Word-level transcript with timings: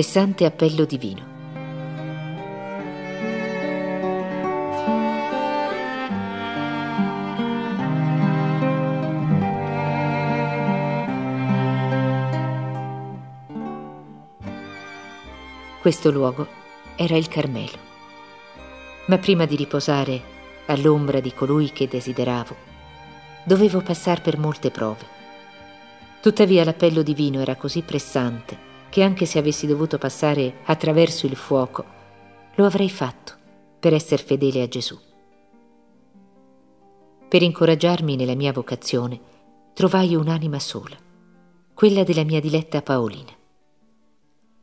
Pressante 0.00 0.46
appello 0.46 0.86
divino. 0.86 1.20
Questo 15.82 16.10
luogo 16.10 16.46
era 16.96 17.18
il 17.18 17.28
Carmelo. 17.28 17.76
Ma 19.04 19.18
prima 19.18 19.44
di 19.44 19.54
riposare 19.54 20.22
all'ombra 20.68 21.20
di 21.20 21.34
colui 21.34 21.72
che 21.72 21.86
desideravo, 21.86 22.56
dovevo 23.44 23.82
passare 23.82 24.22
per 24.22 24.38
molte 24.38 24.70
prove. 24.70 25.06
Tuttavia 26.22 26.64
l'appello 26.64 27.02
divino 27.02 27.42
era 27.42 27.54
così 27.56 27.82
pressante 27.82 28.69
che 28.90 29.02
anche 29.02 29.24
se 29.24 29.38
avessi 29.38 29.66
dovuto 29.66 29.96
passare 29.96 30.58
attraverso 30.64 31.24
il 31.26 31.36
fuoco, 31.36 31.84
lo 32.56 32.66
avrei 32.66 32.90
fatto 32.90 33.34
per 33.78 33.94
essere 33.94 34.22
fedele 34.22 34.60
a 34.60 34.68
Gesù. 34.68 34.98
Per 37.28 37.42
incoraggiarmi 37.42 38.16
nella 38.16 38.34
mia 38.34 38.52
vocazione, 38.52 39.20
trovai 39.72 40.14
un'anima 40.14 40.58
sola, 40.58 40.96
quella 41.72 42.02
della 42.02 42.24
mia 42.24 42.40
diletta 42.40 42.82
Paolina. 42.82 43.30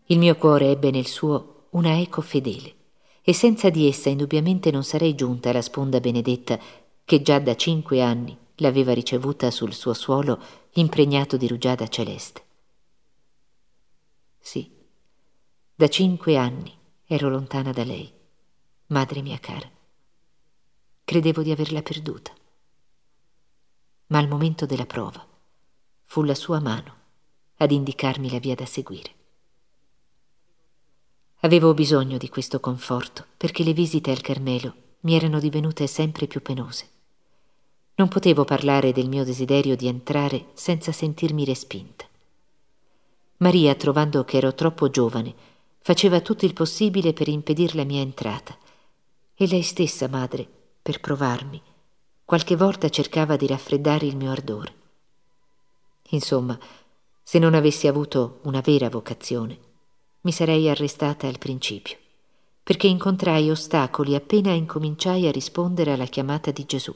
Il 0.07 0.19
mio 0.19 0.35
cuore 0.35 0.69
ebbe 0.69 0.91
nel 0.91 1.07
suo 1.07 1.67
una 1.71 1.99
eco 1.99 2.21
fedele, 2.21 2.75
e 3.21 3.33
senza 3.33 3.69
di 3.69 3.87
essa 3.87 4.09
indubbiamente 4.09 4.71
non 4.71 4.83
sarei 4.83 5.15
giunta 5.15 5.49
alla 5.49 5.61
sponda 5.61 5.99
benedetta 5.99 6.59
che 7.03 7.21
già 7.21 7.39
da 7.39 7.55
cinque 7.55 8.01
anni 8.01 8.37
l'aveva 8.57 8.93
ricevuta 8.93 9.49
sul 9.51 9.73
suo 9.73 9.93
suolo 9.93 10.39
impregnato 10.73 11.37
di 11.37 11.47
rugiada 11.47 11.87
celeste. 11.87 12.46
Sì, 14.47 14.71
da 15.75 15.89
cinque 15.89 16.37
anni 16.37 16.73
ero 17.05 17.27
lontana 17.27 17.73
da 17.73 17.83
lei, 17.83 18.09
madre 18.85 19.21
mia 19.21 19.37
cara. 19.39 19.69
Credevo 21.03 21.41
di 21.41 21.51
averla 21.51 21.81
perduta. 21.81 22.33
Ma 24.05 24.19
al 24.19 24.29
momento 24.29 24.65
della 24.65 24.85
prova 24.85 25.27
fu 26.05 26.23
la 26.23 26.33
sua 26.33 26.61
mano 26.61 26.95
ad 27.57 27.71
indicarmi 27.71 28.31
la 28.31 28.39
via 28.39 28.55
da 28.55 28.65
seguire. 28.65 29.11
Avevo 31.41 31.73
bisogno 31.73 32.17
di 32.17 32.29
questo 32.29 32.61
conforto 32.61 33.25
perché 33.35 33.65
le 33.65 33.73
visite 33.73 34.11
al 34.11 34.21
Carmelo 34.21 34.73
mi 35.01 35.13
erano 35.13 35.41
divenute 35.41 35.87
sempre 35.87 36.25
più 36.25 36.41
penose. 36.41 36.89
Non 37.95 38.07
potevo 38.07 38.45
parlare 38.45 38.93
del 38.93 39.09
mio 39.09 39.25
desiderio 39.25 39.75
di 39.75 39.87
entrare 39.87 40.51
senza 40.53 40.93
sentirmi 40.93 41.43
respinta. 41.43 42.06
Maria, 43.37 43.75
trovando 43.75 44.23
che 44.23 44.37
ero 44.37 44.55
troppo 44.55 44.89
giovane, 44.89 45.33
faceva 45.79 46.21
tutto 46.21 46.45
il 46.45 46.53
possibile 46.53 47.13
per 47.13 47.27
impedir 47.27 47.75
la 47.75 47.83
mia 47.83 48.01
entrata. 48.01 48.57
E 49.35 49.47
lei 49.47 49.61
stessa, 49.61 50.07
madre, 50.07 50.47
per 50.81 50.99
provarmi, 50.99 51.61
qualche 52.25 52.55
volta 52.55 52.89
cercava 52.89 53.35
di 53.35 53.45
raffreddare 53.45 54.05
il 54.05 54.15
mio 54.15 54.31
ardore. 54.31 54.73
Insomma, 56.09 56.57
se 57.21 57.37
non 57.37 57.53
avessi 57.53 57.87
avuto 57.87 58.39
una 58.43 58.61
vera 58.61 58.89
vocazione, 58.89 59.59
mi 60.21 60.31
sarei 60.31 60.67
arrestata 60.67 61.27
al 61.27 61.37
principio, 61.37 61.97
perché 62.63 62.87
incontrai 62.87 63.51
ostacoli 63.51 64.15
appena 64.15 64.51
incominciai 64.51 65.27
a 65.27 65.31
rispondere 65.31 65.91
alla 65.93 66.05
chiamata 66.05 66.51
di 66.51 66.65
Gesù. 66.65 66.93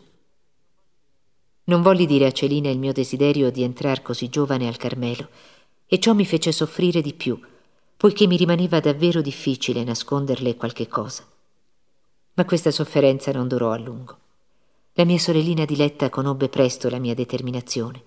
Non 1.66 1.81
volli 1.81 2.07
dire 2.07 2.25
a 2.25 2.31
Celina 2.31 2.69
il 2.69 2.80
mio 2.80 2.91
desiderio 2.94 3.51
di 3.51 3.62
entrar 3.62 4.01
così 4.01 4.30
giovane 4.30 4.68
al 4.68 4.78
Carmelo, 4.78 5.30
e 5.94 6.00
ciò 6.00 6.13
mi 6.13 6.25
fece 6.25 6.53
soffrire 6.53 7.02
di 7.02 7.13
più, 7.13 7.38
poiché 7.97 8.25
mi 8.25 8.38
rimaneva 8.38 8.79
davvero 8.79 9.19
difficile 9.19 9.84
nasconderle 9.84 10.56
qualche 10.56 10.88
cosa. 10.88 11.28
Ma 12.35 12.46
questa 12.46 12.72
sofferenza 12.72 13.34
non 13.34 13.50
durò 13.50 13.72
a 13.72 13.78
lungo. 13.78 14.18
La 14.94 15.03
mia 15.03 15.19
sorellina 15.19 15.66
diletta 15.66 16.09
conobbe 16.09 16.47
presto 16.47 16.90
la 16.90 16.97
mia 16.97 17.13
determinazione, 17.13 18.03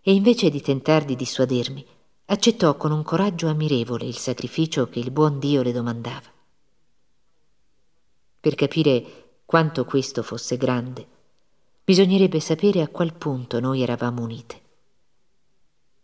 e 0.00 0.14
invece 0.14 0.48
di 0.48 0.62
tentar 0.62 1.04
di 1.04 1.14
dissuadermi, 1.14 1.84
accettò 2.24 2.74
con 2.78 2.90
un 2.90 3.02
coraggio 3.02 3.48
ammirevole 3.48 4.06
il 4.06 4.16
sacrificio 4.16 4.88
che 4.88 4.98
il 4.98 5.10
buon 5.10 5.38
Dio 5.38 5.60
le 5.60 5.72
domandava. 5.72 6.32
Per 8.40 8.54
capire 8.54 9.40
quanto 9.44 9.84
questo 9.84 10.22
fosse 10.22 10.56
grande, 10.56 11.06
bisognerebbe 11.84 12.40
sapere 12.40 12.80
a 12.80 12.88
qual 12.88 13.12
punto 13.12 13.60
noi 13.60 13.82
eravamo 13.82 14.22
unite. 14.22 14.58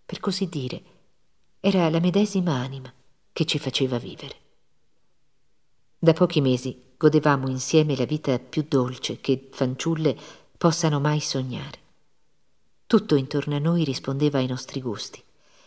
Per 0.05 0.21
così 0.21 0.47
dire, 0.51 0.83
era 1.67 1.91
la 1.91 2.01
medesima 2.01 2.55
anima 2.55 2.93
che 3.33 3.45
ci 3.45 3.59
faceva 3.59 3.99
vivere. 3.99 4.35
Da 5.99 6.13
pochi 6.13 6.41
mesi 6.41 6.95
godevamo 6.97 7.49
insieme 7.49 7.97
la 7.97 8.05
vita 8.05 8.39
più 8.39 8.65
dolce 8.69 9.21
che 9.21 9.49
fanciulle 9.51 10.17
possano 10.57 11.01
mai 11.01 11.21
sognare. 11.21 11.79
Tutto 12.87 13.17
intorno 13.17 13.57
a 13.57 13.59
noi 13.59 13.85
rispondeva 13.85 14.39
ai 14.39 14.47
nostri 14.47 14.81
gusti 14.81 15.23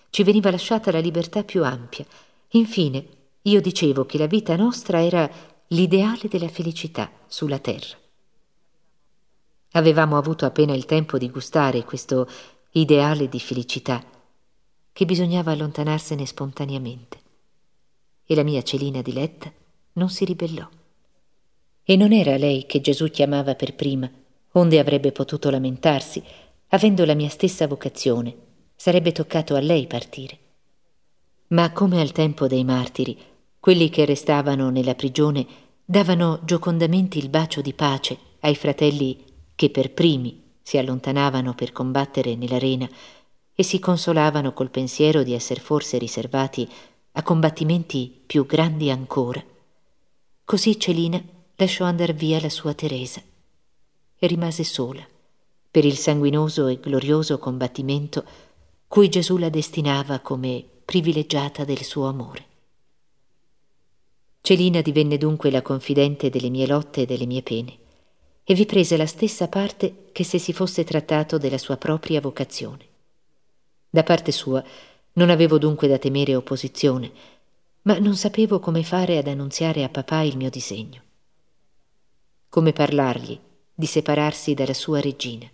ci 0.09 0.23
veniva 0.23 0.49
lasciata 0.49 0.91
la 0.91 0.99
libertà 0.99 1.43
più 1.43 1.63
ampia. 1.63 2.05
Infine, 2.49 3.07
io 3.43 3.61
dicevo 3.61 4.05
che 4.05 4.17
la 4.17 4.25
vita 4.25 4.55
nostra 4.55 5.03
era 5.03 5.29
l'ideale 5.67 6.27
della 6.27 6.47
felicità 6.47 7.11
sulla 7.27 7.59
terra. 7.59 7.95
Avevamo 9.73 10.17
avuto 10.17 10.45
appena 10.45 10.73
il 10.73 10.85
tempo 10.85 11.17
di 11.17 11.29
gustare 11.29 11.83
questo 11.83 12.27
ideale 12.71 13.29
di 13.29 13.39
felicità, 13.39 14.03
che 14.99 15.05
bisognava 15.05 15.53
allontanarsene 15.53 16.25
spontaneamente. 16.25 17.19
E 18.25 18.35
la 18.35 18.43
mia 18.43 18.61
celina 18.63 19.01
diletta 19.01 19.49
non 19.93 20.09
si 20.09 20.25
ribellò. 20.25 20.67
E 21.81 21.95
non 21.95 22.11
era 22.11 22.35
lei 22.35 22.65
che 22.65 22.81
Gesù 22.81 23.09
chiamava 23.09 23.55
per 23.55 23.75
prima, 23.75 24.11
onde 24.51 24.77
avrebbe 24.77 25.13
potuto 25.13 25.49
lamentarsi, 25.49 26.21
avendo 26.67 27.05
la 27.05 27.13
mia 27.13 27.29
stessa 27.29 27.65
vocazione 27.65 28.35
sarebbe 28.75 29.13
toccato 29.13 29.55
a 29.55 29.61
lei 29.61 29.87
partire. 29.87 30.37
Ma 31.47 31.71
come 31.71 32.01
al 32.01 32.11
tempo 32.11 32.47
dei 32.47 32.65
martiri, 32.65 33.17
quelli 33.57 33.87
che 33.87 34.03
restavano 34.03 34.69
nella 34.69 34.95
prigione 34.95 35.47
davano 35.85 36.41
giocondamente 36.43 37.17
il 37.17 37.29
bacio 37.29 37.61
di 37.61 37.73
pace 37.73 38.17
ai 38.41 38.55
fratelli 38.55 39.23
che 39.55 39.69
per 39.69 39.93
primi 39.93 40.43
si 40.61 40.77
allontanavano 40.77 41.55
per 41.55 41.71
combattere 41.71 42.35
nell'arena 42.35 42.89
e 43.59 43.63
si 43.63 43.77
consolavano 43.79 44.53
col 44.53 44.69
pensiero 44.69 45.21
di 45.21 45.33
essere 45.33 45.59
forse 45.59 45.97
riservati 45.97 46.65
a 47.11 47.23
combattimenti 47.23 48.09
più 48.25 48.45
grandi 48.45 48.89
ancora. 48.89 49.43
Così 50.45 50.79
Celina 50.79 51.21
lasciò 51.57 51.83
andar 51.83 52.13
via 52.13 52.39
la 52.39 52.47
sua 52.47 52.73
Teresa 52.73 53.21
e 54.17 54.27
rimase 54.27 54.63
sola 54.63 55.05
per 55.69 55.83
il 55.83 55.97
sanguinoso 55.97 56.67
e 56.67 56.79
glorioso 56.79 57.37
combattimento 57.37 58.23
cui 58.87 59.09
Gesù 59.09 59.35
la 59.35 59.49
destinava 59.49 60.19
come 60.19 60.63
privilegiata 60.85 61.65
del 61.65 61.83
suo 61.83 62.07
amore. 62.07 62.45
Celina 64.39 64.79
divenne 64.79 65.17
dunque 65.17 65.51
la 65.51 65.61
confidente 65.61 66.29
delle 66.29 66.49
mie 66.49 66.65
lotte 66.65 67.01
e 67.01 67.05
delle 67.05 67.25
mie 67.25 67.43
pene, 67.43 67.77
e 68.41 68.53
vi 68.53 68.65
prese 68.65 68.95
la 68.95 69.05
stessa 69.05 69.49
parte 69.49 70.05
che 70.13 70.23
se 70.23 70.39
si 70.39 70.53
fosse 70.53 70.85
trattato 70.85 71.37
della 71.37 71.57
sua 71.57 71.75
propria 71.75 72.21
vocazione. 72.21 72.87
Da 73.89 74.03
parte 74.03 74.31
sua 74.31 74.63
non 75.13 75.29
avevo 75.29 75.57
dunque 75.57 75.87
da 75.87 75.97
temere 75.97 76.35
opposizione, 76.35 77.11
ma 77.83 77.97
non 77.97 78.15
sapevo 78.15 78.59
come 78.59 78.83
fare 78.83 79.17
ad 79.17 79.27
annunziare 79.27 79.83
a 79.83 79.89
papà 79.89 80.21
il 80.21 80.37
mio 80.37 80.49
disegno. 80.49 81.01
Come 82.49 82.73
parlargli 82.73 83.39
di 83.73 83.85
separarsi 83.85 84.53
dalla 84.53 84.73
sua 84.73 84.99
regina 84.99 85.49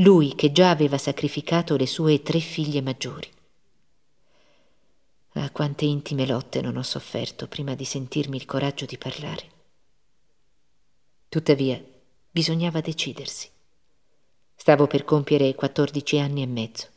lui 0.00 0.34
che 0.34 0.52
già 0.52 0.68
aveva 0.68 0.98
sacrificato 0.98 1.76
le 1.76 1.86
sue 1.86 2.22
tre 2.22 2.38
figlie 2.40 2.82
maggiori. 2.82 3.30
Ah, 5.32 5.50
quante 5.50 5.86
intime 5.86 6.26
lotte 6.26 6.60
non 6.60 6.76
ho 6.76 6.82
sofferto 6.82 7.46
prima 7.46 7.74
di 7.74 7.84
sentirmi 7.84 8.36
il 8.36 8.44
coraggio 8.44 8.84
di 8.84 8.98
parlare. 8.98 9.50
Tuttavia, 11.30 11.82
bisognava 12.30 12.80
decidersi. 12.80 13.48
Stavo 14.54 14.86
per 14.86 15.04
compiere 15.04 15.54
quattordici 15.54 16.18
anni 16.18 16.42
e 16.42 16.46
mezzo. 16.46 16.88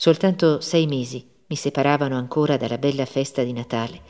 Soltanto 0.00 0.60
sei 0.60 0.86
mesi 0.86 1.28
mi 1.48 1.56
separavano 1.56 2.16
ancora 2.16 2.56
dalla 2.56 2.78
bella 2.78 3.04
festa 3.04 3.42
di 3.42 3.52
Natale, 3.52 4.00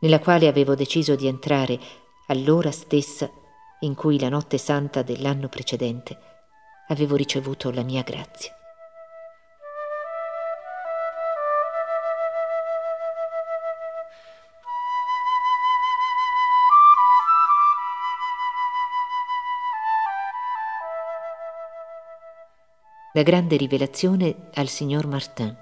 nella 0.00 0.18
quale 0.18 0.46
avevo 0.46 0.74
deciso 0.74 1.14
di 1.14 1.26
entrare 1.26 1.80
all'ora 2.26 2.70
stessa 2.70 3.30
in 3.80 3.94
cui 3.94 4.20
la 4.20 4.28
notte 4.28 4.58
santa 4.58 5.00
dell'anno 5.00 5.48
precedente 5.48 6.18
avevo 6.88 7.16
ricevuto 7.16 7.70
la 7.70 7.82
mia 7.82 8.02
grazia. 8.02 8.54
La 23.12 23.24
grande 23.24 23.56
rivelazione 23.56 24.50
al 24.54 24.68
signor 24.68 25.08
Martin. 25.08 25.56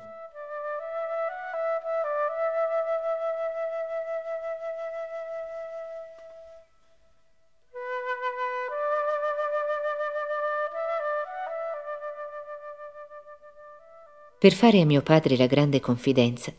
Per 14.39 14.53
fare 14.53 14.83
a 14.83 14.85
mio 14.85 15.01
padre 15.01 15.39
la 15.39 15.47
grande 15.47 15.81
confidenza, 15.81 16.53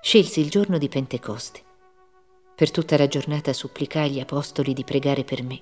scelsi 0.00 0.40
il 0.40 0.48
giorno 0.48 0.78
di 0.78 0.88
Pentecoste. 0.88 1.60
Per 2.56 2.70
tutta 2.70 2.96
la 2.96 3.08
giornata 3.08 3.52
supplicai 3.52 4.12
gli 4.12 4.20
apostoli 4.20 4.72
di 4.72 4.84
pregare 4.84 5.22
per 5.22 5.42
me, 5.42 5.60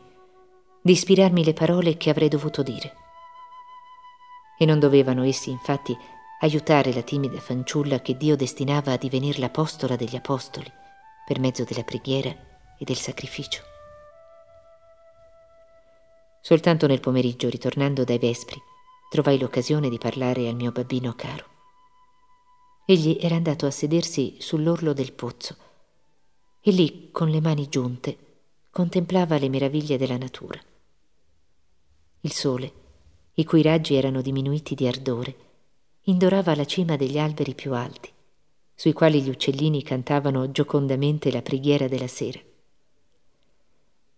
di 0.80 0.92
ispirarmi 0.92 1.42
le 1.42 1.52
parole 1.52 1.96
che 1.96 2.10
avrei 2.10 2.28
dovuto 2.28 2.62
dire. 2.62 3.06
E 4.58 4.64
non 4.66 4.78
dovevano 4.78 5.22
essi, 5.22 5.50
infatti, 5.50 5.96
aiutare 6.40 6.92
la 6.92 7.02
timida 7.02 7.38
fanciulla 7.38 8.00
che 8.00 8.16
Dio 8.16 8.36
destinava 8.36 8.92
a 8.92 8.96
divenire 8.96 9.38
l'apostola 9.38 9.96
degli 9.96 10.16
apostoli 10.16 10.70
per 11.26 11.38
mezzo 11.40 11.64
della 11.64 11.84
preghiera 11.84 12.30
e 12.76 12.84
del 12.84 12.96
sacrificio. 12.96 13.62
Soltanto 16.40 16.86
nel 16.86 17.00
pomeriggio, 17.00 17.48
ritornando 17.48 18.04
dai 18.04 18.18
vespri, 18.18 18.60
trovai 19.10 19.38
l'occasione 19.38 19.88
di 19.88 19.98
parlare 19.98 20.48
al 20.48 20.54
mio 20.54 20.72
bambino 20.72 21.14
caro. 21.14 21.44
Egli 22.86 23.18
era 23.20 23.36
andato 23.36 23.66
a 23.66 23.70
sedersi 23.70 24.36
sull'orlo 24.38 24.92
del 24.92 25.12
pozzo 25.12 25.56
e 26.60 26.70
lì, 26.70 27.10
con 27.10 27.28
le 27.28 27.40
mani 27.40 27.68
giunte, 27.68 28.16
contemplava 28.70 29.38
le 29.38 29.48
meraviglie 29.48 29.98
della 29.98 30.16
natura. 30.16 30.58
Il 32.20 32.32
sole, 32.32 32.72
i 33.38 33.44
cui 33.44 33.62
raggi 33.62 33.94
erano 33.94 34.20
diminuiti 34.20 34.74
di 34.74 34.88
ardore, 34.88 35.36
indorava 36.02 36.56
la 36.56 36.64
cima 36.64 36.96
degli 36.96 37.18
alberi 37.18 37.54
più 37.54 37.72
alti, 37.72 38.10
sui 38.74 38.92
quali 38.92 39.22
gli 39.22 39.28
uccellini 39.28 39.84
cantavano 39.84 40.50
giocondamente 40.50 41.30
la 41.30 41.40
preghiera 41.40 41.86
della 41.86 42.08
sera. 42.08 42.40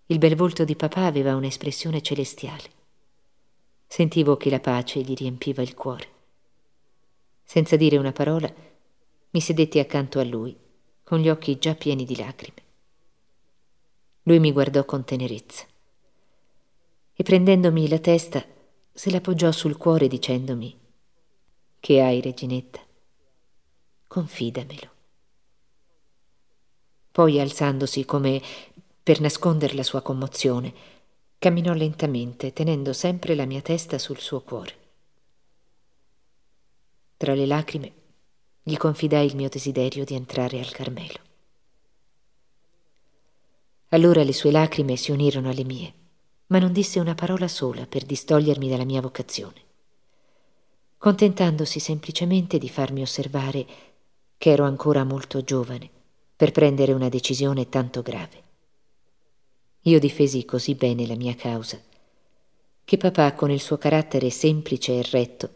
Il 0.07 0.19
bel 0.19 0.37
volto 0.37 0.65
di 0.65 0.75
papà 0.75 1.05
aveva 1.05 1.37
un'espressione 1.37 2.01
celestiale. 2.01 2.79
Sentivo 3.87 4.39
che 4.39 4.49
la 4.49 4.59
pace 4.59 5.03
gli 5.03 5.15
riempiva 5.15 5.61
il 5.61 5.75
cuore. 5.75 6.09
Senza 7.43 7.77
dire 7.77 7.99
una 7.99 8.13
parola, 8.13 8.51
mi 9.31 9.41
sedetti 9.41 9.79
accanto 9.79 10.19
a 10.19 10.25
lui, 10.25 10.57
con 11.05 11.19
gli 11.19 11.29
occhi 11.29 11.59
già 11.59 11.75
pieni 11.75 12.07
di 12.07 12.17
lacrime. 12.17 12.63
Lui 14.23 14.39
mi 14.39 14.51
guardò 14.51 14.87
con 14.87 15.05
tenerezza 15.05 15.67
e 17.13 17.23
prendendomi 17.23 17.87
la 17.87 17.99
testa 17.99 18.59
se 19.01 19.11
la 19.11 19.23
poggiò 19.23 19.51
sul 19.51 19.79
cuore 19.79 20.09
dicendomi 20.09 20.79
Che 21.81 22.03
hai, 22.03 22.21
reginetta? 22.21 22.81
Confidamelo. 24.07 24.91
Poi 27.11 27.41
alzandosi 27.41 28.05
come 28.05 28.43
per 29.03 29.23
nascondere 29.23 29.73
la 29.73 29.85
sua 29.85 30.03
commozione, 30.03 30.75
camminò 31.39 31.73
lentamente, 31.73 32.53
tenendo 32.53 32.93
sempre 32.93 33.35
la 33.35 33.47
mia 33.47 33.63
testa 33.63 33.97
sul 33.97 34.19
suo 34.19 34.43
cuore. 34.43 34.75
Tra 37.17 37.33
le 37.33 37.47
lacrime 37.47 37.93
gli 38.63 38.77
confidai 38.77 39.25
il 39.25 39.35
mio 39.35 39.49
desiderio 39.49 40.05
di 40.05 40.13
entrare 40.13 40.59
al 40.59 40.73
Carmelo. 40.73 41.21
Allora 43.89 44.23
le 44.23 44.35
sue 44.35 44.51
lacrime 44.51 44.97
si 44.97 45.11
unirono 45.11 45.49
alle 45.49 45.65
mie, 45.65 45.95
ma 46.51 46.59
non 46.59 46.73
disse 46.73 47.01
una 47.01 47.15
parola 47.15 47.49
sola 47.49 47.87
per 47.87 48.05
distogliermi 48.05 48.69
dalla 48.69 48.85
mia 48.85 49.01
vocazione, 49.01 49.61
contentandosi 50.99 51.79
semplicemente 51.81 52.59
di 52.59 52.69
farmi 52.69 53.03
osservare 53.03 53.67
che 54.37 54.51
ero 54.51 54.65
ancora 54.65 55.05
molto 55.05 55.43
giovane 55.43 55.89
per 56.35 56.53
prendere 56.53 56.93
una 56.93 57.09
decisione 57.09 57.69
tanto 57.69 58.03
grave. 58.03 58.43
Io 59.83 59.99
difesi 59.99 60.45
così 60.45 60.75
bene 60.75 61.07
la 61.07 61.17
mia 61.17 61.35
causa 61.35 61.81
che 62.91 62.97
papà, 62.97 63.35
con 63.35 63.53
il 63.53 63.61
suo 63.61 63.79
carattere 63.79 64.31
semplice 64.31 64.99
e 64.99 65.07
retto, 65.13 65.51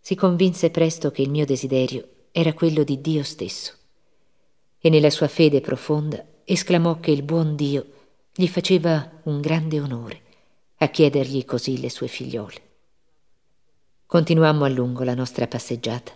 si 0.00 0.16
convinse 0.16 0.70
presto 0.70 1.12
che 1.12 1.22
il 1.22 1.30
mio 1.30 1.46
desiderio 1.46 2.08
era 2.32 2.52
quello 2.52 2.82
di 2.82 3.00
Dio 3.00 3.22
stesso. 3.22 3.74
E 4.80 4.90
nella 4.90 5.10
sua 5.10 5.28
fede 5.28 5.60
profonda 5.60 6.24
esclamò 6.42 6.98
che 6.98 7.12
il 7.12 7.22
buon 7.22 7.54
Dio 7.54 7.86
gli 8.34 8.48
faceva 8.48 9.08
un 9.22 9.40
grande 9.40 9.80
onore 9.80 10.22
a 10.76 10.88
chiedergli 10.88 11.44
così 11.44 11.80
le 11.80 11.90
sue 11.90 12.08
figliole. 12.08 12.62
Continuammo 14.06 14.64
a 14.64 14.68
lungo 14.68 15.02
la 15.02 15.14
nostra 15.14 15.46
passeggiata 15.46 16.12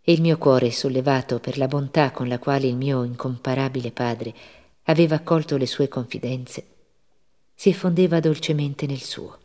e 0.00 0.12
il 0.12 0.20
mio 0.20 0.36
cuore, 0.36 0.70
sollevato 0.70 1.40
per 1.40 1.56
la 1.56 1.66
bontà 1.66 2.10
con 2.10 2.28
la 2.28 2.38
quale 2.38 2.66
il 2.66 2.76
mio 2.76 3.04
incomparabile 3.04 3.90
padre 3.90 4.34
aveva 4.84 5.16
accolto 5.16 5.56
le 5.56 5.66
sue 5.66 5.88
confidenze, 5.88 6.66
si 7.54 7.70
effondeva 7.70 8.20
dolcemente 8.20 8.86
nel 8.86 9.00
suo. 9.00 9.38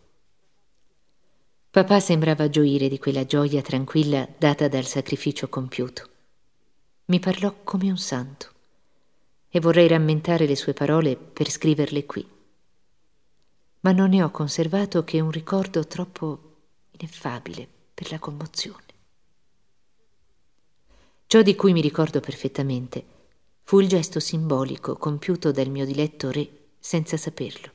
Papà 1.72 2.00
sembrava 2.00 2.50
gioire 2.50 2.88
di 2.88 2.98
quella 2.98 3.26
gioia 3.26 3.62
tranquilla 3.62 4.28
data 4.38 4.68
dal 4.68 4.86
sacrificio 4.86 5.48
compiuto. 5.48 6.10
Mi 7.06 7.20
parlò 7.20 7.54
come 7.64 7.90
un 7.90 7.98
santo 7.98 8.48
e 9.50 9.60
vorrei 9.60 9.88
rammentare 9.88 10.46
le 10.46 10.56
sue 10.56 10.74
parole 10.74 11.16
per 11.16 11.50
scriverle 11.50 12.06
qui. 12.06 12.28
Ma 13.82 13.92
non 13.92 14.10
ne 14.10 14.22
ho 14.22 14.30
conservato 14.30 15.04
che 15.04 15.22
un 15.22 15.32
ricordo 15.32 15.88
troppo 15.88 16.56
ineffabile 16.92 17.68
per 17.94 18.12
la 18.12 18.20
commozione. 18.20 18.84
Ciò 21.28 21.42
di 21.42 21.56
cui 21.56 21.74
mi 21.74 21.82
ricordo 21.82 22.20
perfettamente 22.20 23.06
fu 23.64 23.80
il 23.80 23.88
gesto 23.88 24.20
simbolico 24.20 24.98
compiuto 24.98 25.52
dal 25.52 25.70
mio 25.70 25.86
diletto 25.86 26.32
re 26.32 26.72
senza 26.80 27.18
saperlo. 27.18 27.72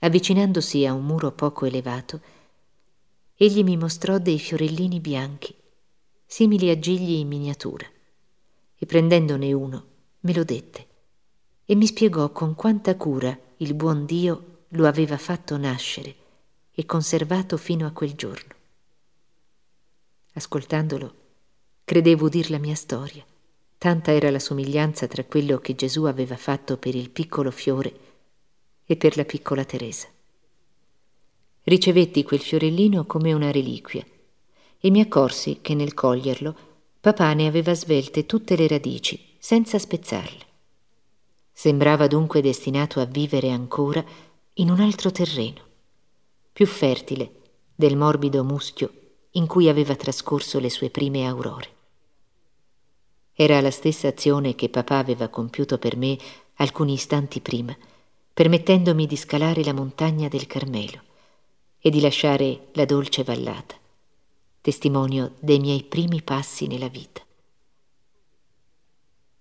Avvicinandosi 0.00 0.86
a 0.86 0.92
un 0.92 1.04
muro 1.04 1.32
poco 1.32 1.64
elevato, 1.64 2.20
egli 3.34 3.64
mi 3.64 3.76
mostrò 3.76 4.18
dei 4.18 4.38
fiorellini 4.38 5.00
bianchi, 5.00 5.54
simili 6.24 6.70
a 6.70 6.78
gigli 6.78 7.18
in 7.18 7.28
miniatura, 7.28 7.86
e 8.76 8.86
prendendone 8.86 9.52
uno 9.52 9.86
me 10.20 10.34
lo 10.34 10.44
dette 10.44 10.86
e 11.64 11.74
mi 11.74 11.86
spiegò 11.86 12.30
con 12.30 12.54
quanta 12.54 12.96
cura 12.96 13.36
il 13.58 13.74
buon 13.74 14.04
Dio 14.04 14.57
lo 14.70 14.86
aveva 14.86 15.16
fatto 15.16 15.56
nascere 15.56 16.14
e 16.70 16.84
conservato 16.86 17.56
fino 17.56 17.86
a 17.86 17.90
quel 17.90 18.14
giorno. 18.14 18.54
Ascoltandolo, 20.34 21.14
credevo 21.84 22.26
udir 22.26 22.50
la 22.50 22.58
mia 22.58 22.74
storia, 22.74 23.24
tanta 23.78 24.12
era 24.12 24.30
la 24.30 24.38
somiglianza 24.38 25.06
tra 25.06 25.24
quello 25.24 25.58
che 25.58 25.74
Gesù 25.74 26.04
aveva 26.04 26.36
fatto 26.36 26.76
per 26.76 26.94
il 26.94 27.10
piccolo 27.10 27.50
fiore 27.50 28.06
e 28.84 28.96
per 28.96 29.16
la 29.16 29.24
piccola 29.24 29.64
Teresa. 29.64 30.06
Ricevetti 31.62 32.22
quel 32.22 32.40
fiorellino 32.40 33.04
come 33.04 33.32
una 33.32 33.50
reliquia 33.50 34.04
e 34.80 34.90
mi 34.90 35.00
accorsi 35.00 35.58
che 35.60 35.74
nel 35.74 35.94
coglierlo 35.94 36.56
papà 37.00 37.32
ne 37.32 37.46
aveva 37.46 37.74
svelte 37.74 38.26
tutte 38.26 38.56
le 38.56 38.68
radici, 38.68 39.36
senza 39.38 39.78
spezzarle. 39.78 40.46
Sembrava 41.52 42.06
dunque 42.06 42.40
destinato 42.40 43.00
a 43.00 43.04
vivere 43.04 43.50
ancora 43.50 44.04
in 44.58 44.70
un 44.70 44.80
altro 44.80 45.12
terreno, 45.12 45.60
più 46.52 46.66
fertile 46.66 47.32
del 47.74 47.96
morbido 47.96 48.42
muschio 48.42 48.92
in 49.32 49.46
cui 49.46 49.68
aveva 49.68 49.94
trascorso 49.94 50.58
le 50.58 50.68
sue 50.68 50.90
prime 50.90 51.26
aurore. 51.26 51.76
Era 53.34 53.60
la 53.60 53.70
stessa 53.70 54.08
azione 54.08 54.56
che 54.56 54.68
papà 54.68 54.98
aveva 54.98 55.28
compiuto 55.28 55.78
per 55.78 55.96
me 55.96 56.18
alcuni 56.54 56.94
istanti 56.94 57.40
prima, 57.40 57.76
permettendomi 58.34 59.06
di 59.06 59.14
scalare 59.14 59.62
la 59.62 59.72
montagna 59.72 60.26
del 60.26 60.48
Carmelo 60.48 61.02
e 61.78 61.90
di 61.90 62.00
lasciare 62.00 62.68
la 62.72 62.84
dolce 62.84 63.22
vallata, 63.22 63.76
testimonio 64.60 65.34
dei 65.38 65.60
miei 65.60 65.84
primi 65.84 66.20
passi 66.20 66.66
nella 66.66 66.88
vita. 66.88 67.22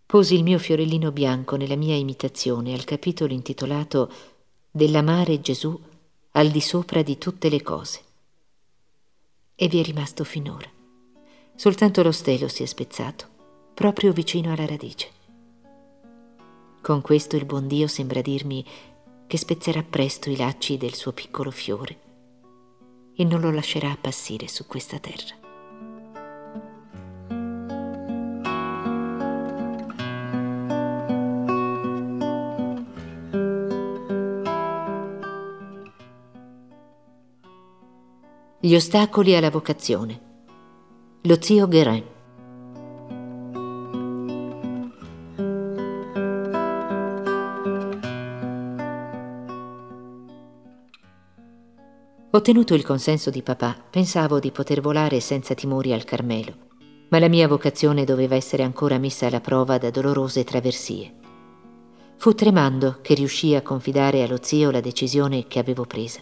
Posi 0.05 0.35
il 0.35 0.43
mio 0.43 0.59
fiorellino 0.59 1.11
bianco 1.11 1.55
nella 1.55 1.75
mia 1.75 1.95
imitazione 1.95 2.73
al 2.73 2.83
capitolo 2.83 3.33
intitolato 3.33 4.35
Dell'amare 4.77 5.41
Gesù 5.41 5.75
al 6.33 6.49
di 6.49 6.61
sopra 6.61 7.01
di 7.01 7.17
tutte 7.17 7.49
le 7.49 7.63
cose. 7.63 7.99
E 9.55 9.67
vi 9.67 9.79
è 9.79 9.83
rimasto 9.83 10.23
finora. 10.23 10.69
Soltanto 11.55 12.03
lo 12.03 12.11
stelo 12.11 12.47
si 12.47 12.61
è 12.61 12.67
spezzato, 12.67 13.27
proprio 13.73 14.11
vicino 14.11 14.53
alla 14.53 14.67
radice. 14.67 15.09
Con 16.79 17.01
questo 17.01 17.35
il 17.37 17.45
buon 17.45 17.65
Dio 17.65 17.87
sembra 17.87 18.21
dirmi 18.21 18.63
che 19.25 19.37
spezzerà 19.39 19.81
presto 19.81 20.29
i 20.29 20.35
lacci 20.35 20.77
del 20.77 20.93
suo 20.93 21.11
piccolo 21.11 21.49
fiore 21.49 21.99
e 23.15 23.23
non 23.23 23.41
lo 23.41 23.49
lascerà 23.49 23.89
appassire 23.89 24.47
su 24.47 24.67
questa 24.67 24.99
terra. 24.99 25.46
Gli 38.67 38.75
ostacoli 38.75 39.33
alla 39.33 39.49
vocazione. 39.49 40.19
Lo 41.21 41.37
zio 41.39 41.69
Guérin. 41.69 42.03
Ottenuto 52.29 52.73
il 52.73 52.83
consenso 52.83 53.29
di 53.29 53.41
papà, 53.41 53.73
pensavo 53.89 54.39
di 54.39 54.51
poter 54.51 54.81
volare 54.81 55.21
senza 55.21 55.53
timori 55.53 55.93
al 55.93 56.03
Carmelo, 56.03 56.53
ma 57.07 57.19
la 57.19 57.29
mia 57.29 57.47
vocazione 57.47 58.03
doveva 58.03 58.35
essere 58.35 58.63
ancora 58.63 58.97
messa 58.97 59.27
alla 59.27 59.39
prova 59.39 59.77
da 59.77 59.89
dolorose 59.89 60.43
traversie. 60.43 61.15
Fu 62.17 62.35
tremando 62.35 62.99
che 63.01 63.13
riuscii 63.13 63.55
a 63.55 63.61
confidare 63.61 64.23
allo 64.23 64.39
zio 64.41 64.71
la 64.71 64.81
decisione 64.81 65.47
che 65.47 65.59
avevo 65.59 65.85
presa. 65.85 66.19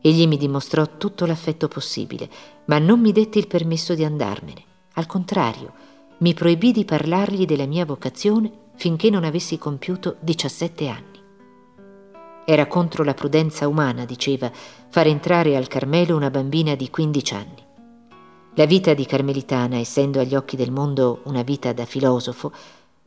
Egli 0.00 0.26
mi 0.26 0.36
dimostrò 0.36 0.96
tutto 0.96 1.26
l'affetto 1.26 1.68
possibile, 1.68 2.28
ma 2.66 2.78
non 2.78 3.00
mi 3.00 3.12
dette 3.12 3.38
il 3.38 3.46
permesso 3.46 3.94
di 3.94 4.04
andarmene. 4.04 4.64
Al 4.94 5.06
contrario, 5.06 5.72
mi 6.18 6.34
proibì 6.34 6.72
di 6.72 6.84
parlargli 6.84 7.44
della 7.44 7.66
mia 7.66 7.84
vocazione 7.84 8.50
finché 8.76 9.10
non 9.10 9.24
avessi 9.24 9.58
compiuto 9.58 10.16
17 10.20 10.88
anni. 10.88 11.18
Era 12.46 12.66
contro 12.66 13.04
la 13.04 13.14
prudenza 13.14 13.68
umana, 13.68 14.04
diceva, 14.04 14.50
far 14.88 15.06
entrare 15.06 15.56
al 15.56 15.68
Carmelo 15.68 16.16
una 16.16 16.30
bambina 16.30 16.74
di 16.74 16.88
15 16.90 17.34
anni. 17.34 17.68
La 18.54 18.64
vita 18.64 18.94
di 18.94 19.06
Carmelitana, 19.06 19.76
essendo 19.76 20.18
agli 20.18 20.34
occhi 20.34 20.56
del 20.56 20.72
mondo 20.72 21.20
una 21.24 21.42
vita 21.42 21.72
da 21.72 21.84
filosofo, 21.84 22.52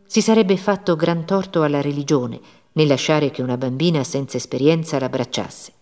si 0.06 0.22
sarebbe 0.22 0.58
fatto 0.58 0.96
gran 0.96 1.26
torto 1.26 1.64
alla 1.64 1.82
religione 1.82 2.40
nel 2.74 2.88
lasciare 2.88 3.32
che 3.32 3.42
una 3.42 3.58
bambina 3.58 4.04
senza 4.04 4.38
esperienza 4.38 5.00
l'abbracciasse. 5.00 5.74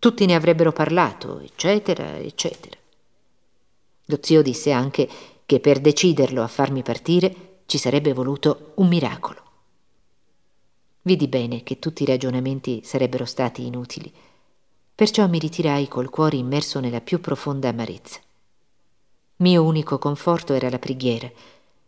Tutti 0.00 0.24
ne 0.24 0.34
avrebbero 0.34 0.72
parlato, 0.72 1.40
eccetera, 1.40 2.16
eccetera. 2.16 2.74
Lo 4.06 4.18
zio 4.22 4.40
disse 4.40 4.72
anche 4.72 5.06
che 5.44 5.60
per 5.60 5.78
deciderlo 5.78 6.42
a 6.42 6.48
farmi 6.48 6.82
partire 6.82 7.58
ci 7.66 7.76
sarebbe 7.76 8.14
voluto 8.14 8.72
un 8.76 8.88
miracolo. 8.88 9.42
Vidi 11.02 11.28
bene 11.28 11.62
che 11.62 11.78
tutti 11.78 12.02
i 12.02 12.06
ragionamenti 12.06 12.80
sarebbero 12.82 13.26
stati 13.26 13.66
inutili, 13.66 14.10
perciò 14.94 15.28
mi 15.28 15.38
ritirai 15.38 15.86
col 15.86 16.08
cuore 16.08 16.38
immerso 16.38 16.80
nella 16.80 17.02
più 17.02 17.20
profonda 17.20 17.68
amarezza. 17.68 18.20
Mio 19.36 19.62
unico 19.62 19.98
conforto 19.98 20.54
era 20.54 20.70
la 20.70 20.78
preghiera 20.78 21.30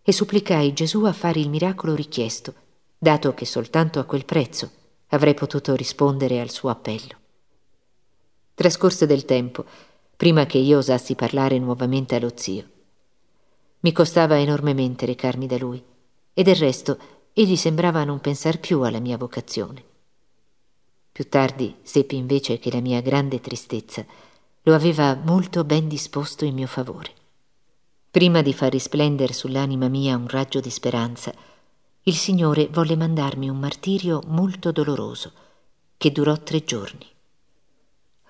e 0.03 0.13
supplicai 0.13 0.75
Gesù 0.75 1.05
a 1.05 1.15
fare 1.15 1.41
il 1.41 1.49
miracolo 1.49 1.95
richiesto, 1.95 2.53
dato 2.99 3.33
che 3.33 3.47
soltanto 3.47 4.01
a 4.01 4.05
quel 4.05 4.27
prezzo 4.27 4.71
avrei 5.09 5.33
potuto 5.33 5.75
rispondere 5.75 6.43
al 6.43 6.51
suo 6.51 6.69
appello. 6.69 7.21
Trascorse 8.55 9.07
del 9.07 9.25
tempo 9.25 9.65
prima 10.15 10.47
che 10.47 10.59
io 10.59 10.79
osassi 10.79 11.15
parlare 11.15 11.59
nuovamente 11.59 12.15
allo 12.15 12.33
zio. 12.35 12.65
Mi 13.81 13.93
costava 13.93 14.39
enormemente 14.39 15.05
recarmi 15.05 15.47
da 15.47 15.57
lui 15.57 15.83
e 16.33 16.43
del 16.43 16.55
resto 16.55 16.97
egli 17.33 17.57
sembrava 17.57 18.05
non 18.05 18.21
pensar 18.21 18.61
più 18.61 18.83
alla 18.83 19.01
mia 19.01 19.17
vocazione. 19.17 19.83
Più 21.11 21.29
tardi 21.29 21.77
seppi 21.83 22.17
invece 22.17 22.59
che 22.59 22.71
la 22.71 22.81
mia 22.81 23.01
grande 23.01 23.41
tristezza 23.41 24.05
lo 24.63 24.75
aveva 24.75 25.15
molto 25.15 25.65
ben 25.65 25.89
disposto 25.89 26.45
in 26.45 26.55
mio 26.55 26.69
favore. 26.69 27.13
Prima 28.11 28.43
di 28.43 28.53
far 28.53 28.71
risplendere 28.71 29.33
sull'anima 29.33 29.89
mia 29.89 30.17
un 30.17 30.29
raggio 30.29 30.61
di 30.61 30.71
speranza, 30.71 31.35
il 32.03 32.15
Signore 32.15 32.69
volle 32.69 32.95
mandarmi 32.95 33.49
un 33.49 33.59
martirio 33.59 34.23
molto 34.27 34.71
doloroso, 34.71 35.33
che 35.97 36.13
durò 36.13 36.37
tre 36.37 36.63
giorni. 36.63 37.07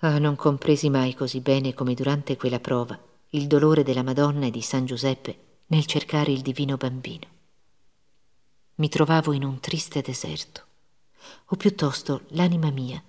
Ah, 0.04 0.18
non 0.18 0.34
compresi 0.34 0.90
mai 0.90 1.14
così 1.14 1.40
bene 1.40 1.74
come 1.74 1.94
durante 1.94 2.36
quella 2.36 2.58
prova 2.58 2.98
il 3.34 3.46
dolore 3.46 3.84
della 3.84 4.02
Madonna 4.02 4.46
e 4.46 4.50
di 4.50 4.60
San 4.60 4.84
Giuseppe 4.84 5.60
nel 5.66 5.86
cercare 5.86 6.32
il 6.32 6.40
divino 6.40 6.76
bambino. 6.76 7.28
Mi 8.76 8.88
trovavo 8.88 9.32
in 9.32 9.44
un 9.44 9.60
triste 9.60 10.00
deserto, 10.00 10.64
o 11.46 11.56
piuttosto 11.56 12.22
l'anima 12.30 12.70
mia 12.70 13.00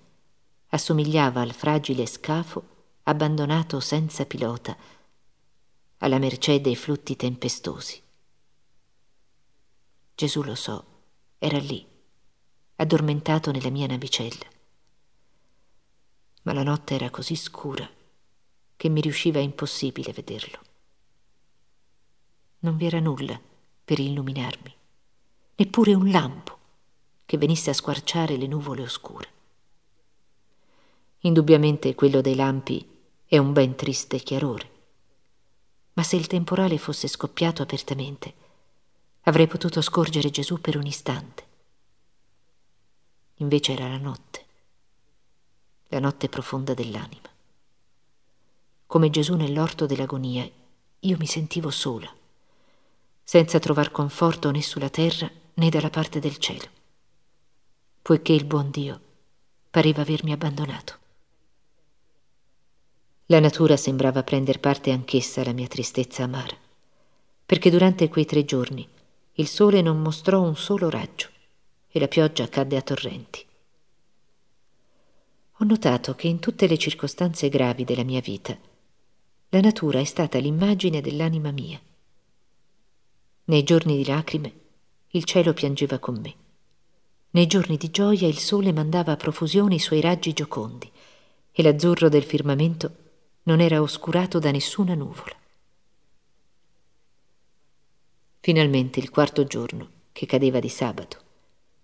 assomigliava 0.68 1.40
al 1.40 1.52
fragile 1.52 2.06
scafo 2.06 2.62
abbandonato 3.02 3.80
senza 3.80 4.24
pilota, 4.24 4.76
alla 5.98 6.18
mercé 6.18 6.60
dei 6.60 6.76
flutti 6.76 7.16
tempestosi. 7.16 8.00
Gesù 10.14 10.42
lo 10.44 10.54
so, 10.54 10.84
era 11.38 11.58
lì, 11.58 11.84
addormentato 12.76 13.50
nella 13.50 13.70
mia 13.70 13.88
navicella 13.88 14.52
ma 16.44 16.52
la 16.52 16.62
notte 16.62 16.94
era 16.94 17.10
così 17.10 17.36
scura 17.36 17.88
che 18.76 18.88
mi 18.88 19.00
riusciva 19.00 19.38
impossibile 19.38 20.12
vederlo. 20.12 20.58
Non 22.60 22.76
vi 22.76 22.86
era 22.86 23.00
nulla 23.00 23.40
per 23.84 23.98
illuminarmi, 23.98 24.74
neppure 25.56 25.94
un 25.94 26.10
lampo 26.10 26.58
che 27.24 27.38
venisse 27.38 27.70
a 27.70 27.74
squarciare 27.74 28.36
le 28.36 28.46
nuvole 28.46 28.82
oscure. 28.82 29.32
Indubbiamente 31.20 31.94
quello 31.94 32.20
dei 32.20 32.34
lampi 32.34 32.86
è 33.24 33.38
un 33.38 33.52
ben 33.52 33.74
triste 33.74 34.18
chiarore, 34.18 34.70
ma 35.94 36.02
se 36.02 36.16
il 36.16 36.26
temporale 36.26 36.76
fosse 36.76 37.08
scoppiato 37.08 37.62
apertamente, 37.62 38.34
avrei 39.22 39.46
potuto 39.46 39.80
scorgere 39.80 40.28
Gesù 40.28 40.60
per 40.60 40.76
un 40.76 40.84
istante. 40.84 41.46
Invece 43.36 43.72
era 43.72 43.88
la 43.88 43.96
notte 43.96 44.43
la 45.88 45.98
notte 46.00 46.28
profonda 46.28 46.74
dell'anima. 46.74 47.28
Come 48.86 49.10
Gesù 49.10 49.34
nell'orto 49.34 49.86
dell'agonia, 49.86 50.48
io 51.00 51.16
mi 51.18 51.26
sentivo 51.26 51.70
sola, 51.70 52.12
senza 53.22 53.58
trovar 53.58 53.90
conforto 53.90 54.50
né 54.50 54.62
sulla 54.62 54.88
terra 54.88 55.30
né 55.54 55.68
dalla 55.68 55.90
parte 55.90 56.20
del 56.20 56.36
cielo, 56.38 56.68
poiché 58.02 58.32
il 58.32 58.44
buon 58.44 58.70
Dio 58.70 59.00
pareva 59.70 60.02
avermi 60.02 60.32
abbandonato. 60.32 60.98
La 63.26 63.40
natura 63.40 63.76
sembrava 63.76 64.22
prender 64.22 64.60
parte 64.60 64.90
anch'essa 64.90 65.40
alla 65.40 65.52
mia 65.52 65.66
tristezza 65.66 66.24
amara, 66.24 66.56
perché 67.46 67.70
durante 67.70 68.08
quei 68.08 68.26
tre 68.26 68.44
giorni 68.44 68.86
il 69.32 69.48
sole 69.48 69.80
non 69.80 70.00
mostrò 70.00 70.40
un 70.40 70.56
solo 70.56 70.88
raggio 70.90 71.28
e 71.88 71.98
la 71.98 72.08
pioggia 72.08 72.48
cadde 72.48 72.76
a 72.76 72.82
torrenti 72.82 73.44
ho 75.58 75.64
notato 75.64 76.14
che 76.16 76.26
in 76.26 76.40
tutte 76.40 76.66
le 76.66 76.76
circostanze 76.76 77.48
gravi 77.48 77.84
della 77.84 78.02
mia 78.02 78.20
vita 78.20 78.58
la 79.50 79.60
natura 79.60 80.00
è 80.00 80.04
stata 80.04 80.38
l'immagine 80.38 81.00
dell'anima 81.00 81.52
mia. 81.52 81.80
Nei 83.44 83.62
giorni 83.62 83.96
di 83.96 84.04
lacrime 84.04 84.52
il 85.10 85.22
cielo 85.22 85.52
piangeva 85.52 86.00
con 86.00 86.18
me. 86.20 86.34
Nei 87.30 87.46
giorni 87.46 87.76
di 87.76 87.88
gioia 87.92 88.26
il 88.26 88.38
sole 88.38 88.72
mandava 88.72 89.12
a 89.12 89.16
profusione 89.16 89.76
i 89.76 89.78
suoi 89.78 90.00
raggi 90.00 90.32
giocondi 90.32 90.90
e 91.52 91.62
l'azzurro 91.62 92.08
del 92.08 92.24
firmamento 92.24 92.96
non 93.44 93.60
era 93.60 93.80
oscurato 93.80 94.40
da 94.40 94.50
nessuna 94.50 94.94
nuvola. 94.94 95.36
Finalmente 98.40 98.98
il 98.98 99.10
quarto 99.10 99.44
giorno, 99.44 99.88
che 100.10 100.26
cadeva 100.26 100.58
di 100.58 100.68
sabato, 100.68 101.18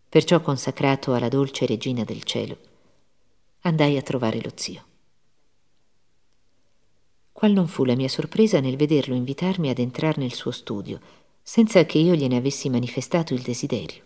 perciò 0.08 0.40
consacrato 0.40 1.14
alla 1.14 1.28
dolce 1.28 1.66
regina 1.66 2.02
del 2.02 2.24
cielo, 2.24 2.69
andai 3.62 3.96
a 3.96 4.02
trovare 4.02 4.40
lo 4.40 4.50
zio. 4.54 4.84
Qual 7.32 7.52
non 7.52 7.68
fu 7.68 7.84
la 7.84 7.94
mia 7.94 8.08
sorpresa 8.08 8.60
nel 8.60 8.76
vederlo 8.76 9.14
invitarmi 9.14 9.70
ad 9.70 9.78
entrare 9.78 10.20
nel 10.20 10.32
suo 10.32 10.50
studio, 10.50 11.00
senza 11.42 11.84
che 11.84 11.98
io 11.98 12.14
gliene 12.14 12.36
avessi 12.36 12.68
manifestato 12.68 13.34
il 13.34 13.40
desiderio. 13.40 14.04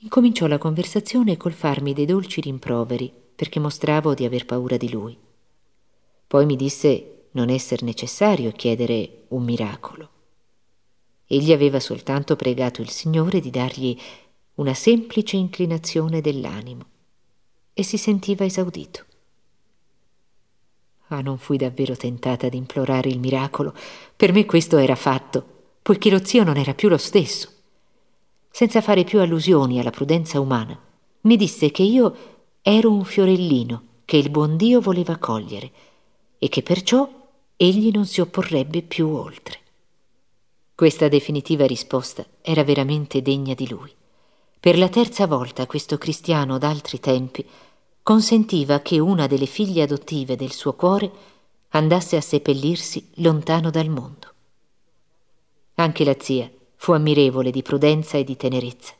Incominciò 0.00 0.46
la 0.46 0.58
conversazione 0.58 1.36
col 1.36 1.52
farmi 1.52 1.92
dei 1.94 2.04
dolci 2.04 2.40
rimproveri, 2.40 3.12
perché 3.34 3.58
mostravo 3.58 4.14
di 4.14 4.24
aver 4.24 4.44
paura 4.44 4.76
di 4.76 4.90
lui. 4.90 5.16
Poi 6.26 6.46
mi 6.46 6.56
disse 6.56 7.28
non 7.32 7.50
esser 7.50 7.82
necessario 7.82 8.52
chiedere 8.52 9.24
un 9.28 9.44
miracolo. 9.44 10.10
Egli 11.26 11.52
aveva 11.52 11.80
soltanto 11.80 12.36
pregato 12.36 12.80
il 12.80 12.90
Signore 12.90 13.40
di 13.40 13.50
dargli 13.50 13.98
una 14.54 14.74
semplice 14.74 15.36
inclinazione 15.36 16.20
dell'animo 16.20 16.94
e 17.78 17.82
si 17.82 17.98
sentiva 17.98 18.42
esaudito. 18.42 19.04
Ah, 21.08 21.20
non 21.20 21.36
fui 21.36 21.58
davvero 21.58 21.94
tentata 21.94 22.48
di 22.48 22.56
implorare 22.56 23.10
il 23.10 23.18
miracolo. 23.18 23.74
Per 24.16 24.32
me 24.32 24.46
questo 24.46 24.78
era 24.78 24.94
fatto, 24.94 25.44
poiché 25.82 26.08
lo 26.08 26.24
zio 26.24 26.42
non 26.42 26.56
era 26.56 26.72
più 26.72 26.88
lo 26.88 26.96
stesso. 26.96 27.50
Senza 28.50 28.80
fare 28.80 29.04
più 29.04 29.20
allusioni 29.20 29.78
alla 29.78 29.90
prudenza 29.90 30.40
umana, 30.40 30.80
mi 31.20 31.36
disse 31.36 31.70
che 31.70 31.82
io 31.82 32.16
ero 32.62 32.90
un 32.90 33.04
fiorellino 33.04 33.82
che 34.06 34.16
il 34.16 34.30
buon 34.30 34.56
Dio 34.56 34.80
voleva 34.80 35.18
cogliere 35.18 35.70
e 36.38 36.48
che 36.48 36.62
perciò 36.62 37.06
egli 37.56 37.90
non 37.90 38.06
si 38.06 38.22
opporrebbe 38.22 38.80
più 38.80 39.06
oltre. 39.08 39.58
Questa 40.74 41.08
definitiva 41.08 41.66
risposta 41.66 42.24
era 42.40 42.64
veramente 42.64 43.20
degna 43.20 43.52
di 43.52 43.68
lui. 43.68 43.92
Per 44.66 44.76
la 44.76 44.88
terza 44.88 45.28
volta 45.28 45.64
questo 45.64 45.96
cristiano 45.96 46.58
d'altri 46.58 46.98
tempi 46.98 47.48
consentiva 48.02 48.80
che 48.80 48.98
una 48.98 49.28
delle 49.28 49.46
figlie 49.46 49.82
adottive 49.82 50.34
del 50.34 50.50
suo 50.50 50.72
cuore 50.72 51.08
andasse 51.68 52.16
a 52.16 52.20
seppellirsi 52.20 53.12
lontano 53.18 53.70
dal 53.70 53.88
mondo. 53.88 54.32
Anche 55.76 56.04
la 56.04 56.16
zia 56.18 56.50
fu 56.74 56.90
ammirevole 56.90 57.52
di 57.52 57.62
prudenza 57.62 58.18
e 58.18 58.24
di 58.24 58.36
tenerezza. 58.36 58.92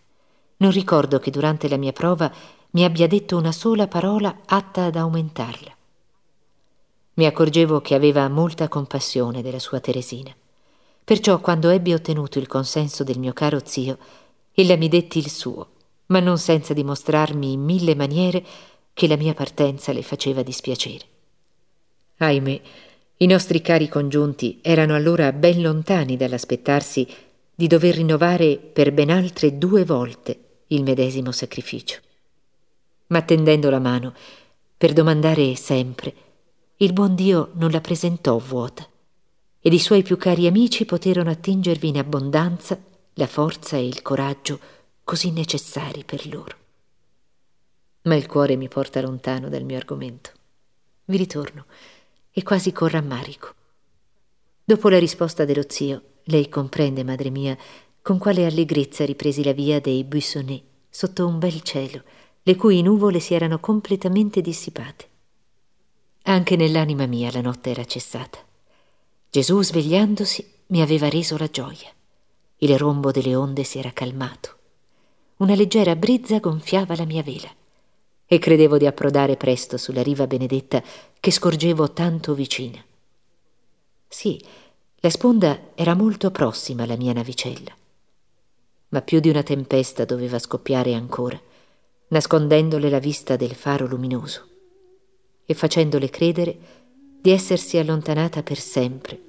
Non 0.58 0.70
ricordo 0.70 1.18
che 1.18 1.32
durante 1.32 1.68
la 1.68 1.78
mia 1.78 1.90
prova 1.90 2.32
mi 2.70 2.84
abbia 2.84 3.08
detto 3.08 3.36
una 3.36 3.50
sola 3.50 3.88
parola 3.88 4.42
atta 4.44 4.84
ad 4.84 4.94
aumentarla, 4.94 5.76
Mi 7.14 7.26
accorgevo 7.26 7.80
che 7.80 7.96
aveva 7.96 8.28
molta 8.28 8.68
compassione 8.68 9.42
della 9.42 9.58
sua 9.58 9.80
Teresina. 9.80 10.32
Perciò 11.02 11.40
quando 11.40 11.70
ebbi 11.70 11.92
ottenuto 11.92 12.38
il 12.38 12.46
consenso 12.46 13.02
del 13.02 13.18
mio 13.18 13.32
caro 13.32 13.58
zio, 13.64 13.98
ella 14.58 14.76
mi 14.76 14.88
detti 14.88 15.18
il 15.18 15.28
suo, 15.28 15.68
ma 16.06 16.18
non 16.18 16.38
senza 16.38 16.72
dimostrarmi 16.72 17.52
in 17.52 17.60
mille 17.60 17.94
maniere 17.94 18.42
che 18.94 19.06
la 19.06 19.16
mia 19.16 19.34
partenza 19.34 19.92
le 19.92 20.02
faceva 20.02 20.42
dispiacere. 20.42 21.04
Ahimè, 22.16 22.60
i 23.18 23.26
nostri 23.26 23.60
cari 23.60 23.86
congiunti 23.88 24.60
erano 24.62 24.94
allora 24.94 25.30
ben 25.32 25.60
lontani 25.60 26.16
dall'aspettarsi 26.16 27.06
di 27.54 27.66
dover 27.66 27.96
rinnovare 27.96 28.56
per 28.56 28.92
ben 28.92 29.10
altre 29.10 29.58
due 29.58 29.84
volte 29.84 30.38
il 30.68 30.82
medesimo 30.82 31.32
sacrificio. 31.32 32.00
Ma 33.08 33.20
tendendo 33.20 33.68
la 33.68 33.78
mano 33.78 34.14
per 34.78 34.94
domandare 34.94 35.54
sempre, 35.54 36.14
il 36.78 36.94
buon 36.94 37.14
Dio 37.14 37.50
non 37.54 37.70
la 37.70 37.82
presentò 37.82 38.38
vuota 38.38 38.88
ed 39.60 39.72
i 39.74 39.78
suoi 39.78 40.02
più 40.02 40.16
cari 40.16 40.46
amici 40.46 40.86
poterono 40.86 41.28
attingervi 41.28 41.88
in 41.88 41.98
abbondanza 41.98 42.78
la 43.18 43.26
forza 43.26 43.76
e 43.76 43.86
il 43.86 44.02
coraggio 44.02 44.60
così 45.02 45.30
necessari 45.30 46.04
per 46.04 46.26
loro. 46.26 46.56
Ma 48.02 48.14
il 48.14 48.26
cuore 48.26 48.56
mi 48.56 48.68
porta 48.68 49.00
lontano 49.00 49.48
dal 49.48 49.64
mio 49.64 49.78
argomento. 49.78 50.32
Vi 51.06 51.16
ritorno 51.16 51.64
e 52.30 52.42
quasi 52.42 52.72
con 52.72 52.88
rammarico. 52.88 53.54
Dopo 54.62 54.90
la 54.90 54.98
risposta 54.98 55.46
dello 55.46 55.64
zio, 55.66 56.02
lei 56.24 56.50
comprende, 56.50 57.04
madre 57.04 57.30
mia, 57.30 57.56
con 58.02 58.18
quale 58.18 58.44
allegrezza 58.44 59.06
ripresi 59.06 59.42
la 59.42 59.52
via 59.52 59.80
dei 59.80 60.04
Buissonnet 60.04 60.62
sotto 60.90 61.26
un 61.26 61.38
bel 61.38 61.62
cielo, 61.62 62.02
le 62.42 62.54
cui 62.56 62.82
nuvole 62.82 63.18
si 63.18 63.32
erano 63.32 63.58
completamente 63.60 64.42
dissipate. 64.42 65.08
Anche 66.24 66.56
nell'anima 66.56 67.06
mia 67.06 67.30
la 67.32 67.40
notte 67.40 67.70
era 67.70 67.84
cessata. 67.86 68.38
Gesù, 69.30 69.62
svegliandosi, 69.62 70.52
mi 70.66 70.82
aveva 70.82 71.08
reso 71.08 71.38
la 71.38 71.48
gioia. 71.48 71.95
Il 72.58 72.78
rombo 72.78 73.10
delle 73.10 73.34
onde 73.34 73.64
si 73.64 73.78
era 73.78 73.90
calmato. 73.92 74.54
Una 75.36 75.54
leggera 75.54 75.94
brizza 75.94 76.38
gonfiava 76.38 76.96
la 76.96 77.04
mia 77.04 77.22
vela 77.22 77.50
e 78.24 78.38
credevo 78.38 78.78
di 78.78 78.86
approdare 78.86 79.36
presto 79.36 79.76
sulla 79.76 80.02
riva 80.02 80.26
benedetta 80.26 80.82
che 81.20 81.30
scorgevo 81.30 81.92
tanto 81.92 82.32
vicina. 82.32 82.82
Sì, 84.08 84.42
la 85.00 85.10
sponda 85.10 85.72
era 85.74 85.94
molto 85.94 86.30
prossima 86.30 86.84
alla 86.84 86.96
mia 86.96 87.12
navicella, 87.12 87.76
ma 88.88 89.02
più 89.02 89.20
di 89.20 89.28
una 89.28 89.42
tempesta 89.42 90.06
doveva 90.06 90.38
scoppiare 90.38 90.94
ancora, 90.94 91.38
nascondendole 92.08 92.88
la 92.88 92.98
vista 92.98 93.36
del 93.36 93.54
faro 93.54 93.86
luminoso 93.86 94.48
e 95.44 95.52
facendole 95.52 96.08
credere 96.08 96.58
di 97.20 97.30
essersi 97.30 97.76
allontanata 97.76 98.42
per 98.42 98.58
sempre 98.58 99.20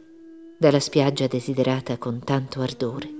dalla 0.57 0.79
spiaggia 0.79 1.27
desiderata 1.27 1.97
con 1.97 2.19
tanto 2.23 2.61
ardore. 2.61 3.16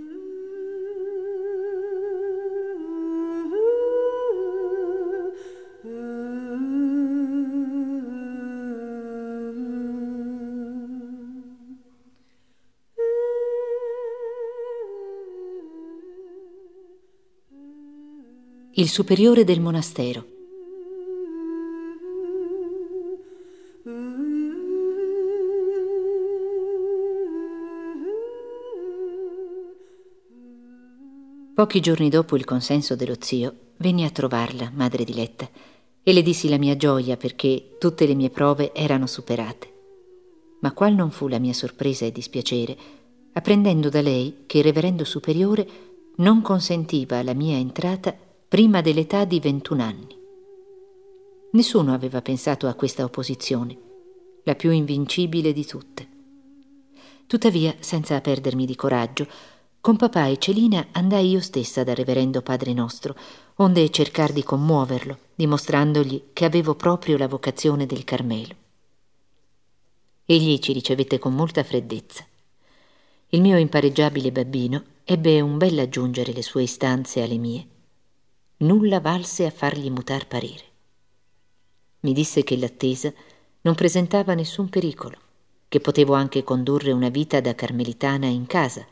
Il 18.80 18.90
superiore 18.90 19.44
del 19.44 19.60
monastero. 19.60 20.24
Pochi 31.56 31.80
giorni 31.80 32.10
dopo 32.10 32.36
il 32.36 32.46
consenso 32.46 32.96
dello 32.96 33.16
zio, 33.20 33.56
venni 33.78 34.04
a 34.04 34.12
trovarla, 34.12 34.72
madre 34.76 35.04
diletta, 35.04 35.50
e 36.04 36.14
le 36.14 36.22
dissi 36.22 36.48
la 36.48 36.60
mia 36.60 36.78
gioia 36.78 37.18
perché 37.18 37.78
tutte 37.80 38.06
le 38.06 38.14
mie 38.14 38.30
prove 38.30 38.76
erano 38.76 39.08
superate. 39.08 39.74
Ma 40.60 40.72
qual 40.74 40.94
non 40.94 41.10
fu 41.10 41.28
la 41.28 41.40
mia 41.40 41.54
sorpresa 41.54 42.06
e 42.06 42.12
dispiacere, 42.12 42.78
apprendendo 43.34 43.90
da 43.90 44.02
lei 44.02 44.44
che 44.46 44.60
il 44.60 44.64
reverendo 44.64 45.04
superiore 45.04 45.68
non 46.18 46.44
consentiva 46.44 47.24
la 47.24 47.34
mia 47.34 47.58
entrata 47.58 48.26
prima 48.50 48.80
dell'età 48.80 49.26
di 49.26 49.42
21 49.42 49.84
anni. 49.84 50.18
Nessuno 51.52 51.94
aveva 51.94 52.22
pensato 52.22 52.68
a 52.68 52.76
questa 52.76 53.04
opposizione, 53.04 53.78
la 54.44 54.56
più 54.56 54.72
invincibile 54.72 55.52
di 55.52 55.66
tutte. 55.66 56.08
Tuttavia, 57.28 57.76
senza 57.80 58.22
perdermi 58.22 58.66
di 58.66 58.76
coraggio, 58.76 59.28
con 59.82 59.98
papà 59.98 60.28
e 60.28 60.38
Celina 60.38 60.88
andai 60.94 61.30
io 61.30 61.42
stessa 61.42 61.84
dal 61.84 61.96
reverendo 61.96 62.42
Padre 62.42 62.72
nostro, 62.72 63.18
onde 63.56 63.90
cercar 63.90 64.32
di 64.32 64.44
commuoverlo, 64.44 65.18
dimostrandogli 65.36 66.28
che 66.32 66.46
avevo 66.46 66.76
proprio 66.76 67.18
la 67.18 67.28
vocazione 67.28 67.86
del 67.86 68.06
Carmelo. 68.06 68.56
Egli 70.26 70.58
ci 70.60 70.72
ricevette 70.72 71.20
con 71.20 71.36
molta 71.36 71.66
freddezza. 71.66 72.26
Il 73.28 73.42
mio 73.42 73.58
impareggiabile 73.58 74.32
babbino 74.32 74.84
ebbe 75.04 75.42
un 75.42 75.58
bel 75.58 75.80
aggiungere 75.80 76.32
le 76.32 76.42
sue 76.42 76.64
istanze 76.64 77.22
alle 77.22 77.38
mie 77.38 77.68
nulla 78.58 79.00
valse 79.00 79.46
a 79.46 79.52
fargli 79.52 79.90
mutar 79.92 80.28
parere. 80.28 80.64
Mi 82.00 82.14
disse 82.14 82.44
che 82.44 82.58
l'attesa 82.58 83.14
non 83.62 83.76
presentava 83.76 84.34
nessun 84.34 84.70
pericolo, 84.70 85.18
che 85.68 85.80
potevo 85.80 86.14
anche 86.14 86.44
condurre 86.44 86.92
una 86.92 87.10
vita 87.10 87.40
da 87.40 87.54
carmelitana 87.54 88.26
in 88.26 88.48
casa, 88.48 88.86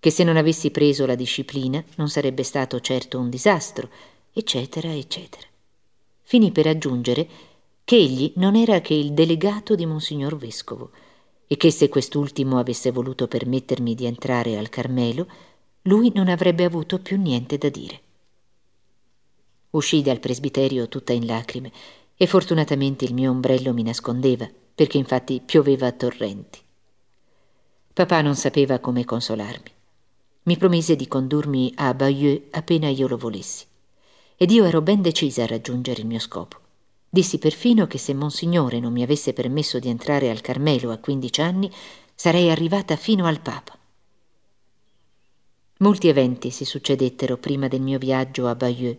che 0.00 0.10
se 0.10 0.24
non 0.24 0.36
avessi 0.36 0.70
preso 0.70 1.06
la 1.06 1.14
disciplina 1.14 1.82
non 1.96 2.08
sarebbe 2.08 2.42
stato 2.42 2.80
certo 2.80 3.18
un 3.18 3.30
disastro, 3.30 3.88
eccetera, 4.32 4.92
eccetera. 4.92 5.46
Finì 6.22 6.52
per 6.52 6.66
aggiungere 6.66 7.26
che 7.84 7.96
egli 7.96 8.32
non 8.36 8.56
era 8.56 8.80
che 8.80 8.92
il 8.92 9.12
delegato 9.12 9.74
di 9.74 9.86
Monsignor 9.86 10.36
Vescovo 10.36 10.90
e 11.46 11.56
che 11.56 11.70
se 11.70 11.88
quest'ultimo 11.88 12.58
avesse 12.58 12.90
voluto 12.90 13.26
permettermi 13.26 13.94
di 13.94 14.04
entrare 14.04 14.58
al 14.58 14.68
Carmelo, 14.68 15.26
lui 15.82 16.12
non 16.14 16.28
avrebbe 16.28 16.64
avuto 16.64 16.98
più 16.98 17.18
niente 17.18 17.56
da 17.56 17.70
dire. 17.70 18.02
Uscii 19.70 20.02
dal 20.02 20.20
presbiterio 20.20 20.88
tutta 20.88 21.12
in 21.12 21.26
lacrime 21.26 21.70
e 22.16 22.26
fortunatamente 22.26 23.04
il 23.04 23.14
mio 23.14 23.30
ombrello 23.30 23.72
mi 23.72 23.82
nascondeva, 23.82 24.48
perché 24.74 24.98
infatti 24.98 25.40
pioveva 25.44 25.86
a 25.86 25.92
torrenti. 25.92 26.58
Papà 27.92 28.22
non 28.22 28.34
sapeva 28.34 28.78
come 28.78 29.04
consolarmi. 29.04 29.70
Mi 30.44 30.56
promise 30.56 30.96
di 30.96 31.06
condurmi 31.06 31.72
a 31.76 31.92
Bayeux 31.94 32.44
appena 32.50 32.88
io 32.88 33.08
lo 33.08 33.16
volessi. 33.16 33.66
Ed 34.36 34.50
io 34.50 34.64
ero 34.64 34.80
ben 34.80 35.02
decisa 35.02 35.42
a 35.42 35.46
raggiungere 35.46 36.00
il 36.00 36.06
mio 36.06 36.20
scopo. 36.20 36.56
Dissi 37.10 37.38
perfino 37.38 37.86
che 37.86 37.98
se 37.98 38.14
Monsignore 38.14 38.80
non 38.80 38.92
mi 38.92 39.02
avesse 39.02 39.32
permesso 39.32 39.78
di 39.78 39.88
entrare 39.88 40.30
al 40.30 40.40
Carmelo 40.40 40.90
a 40.90 40.98
quindici 40.98 41.40
anni, 41.40 41.70
sarei 42.14 42.50
arrivata 42.50 42.96
fino 42.96 43.26
al 43.26 43.40
Papa. 43.40 43.76
Molti 45.78 46.08
eventi 46.08 46.50
si 46.50 46.64
succedettero 46.64 47.36
prima 47.36 47.68
del 47.68 47.80
mio 47.80 47.98
viaggio 47.98 48.46
a 48.46 48.54
Bayeux 48.54 48.96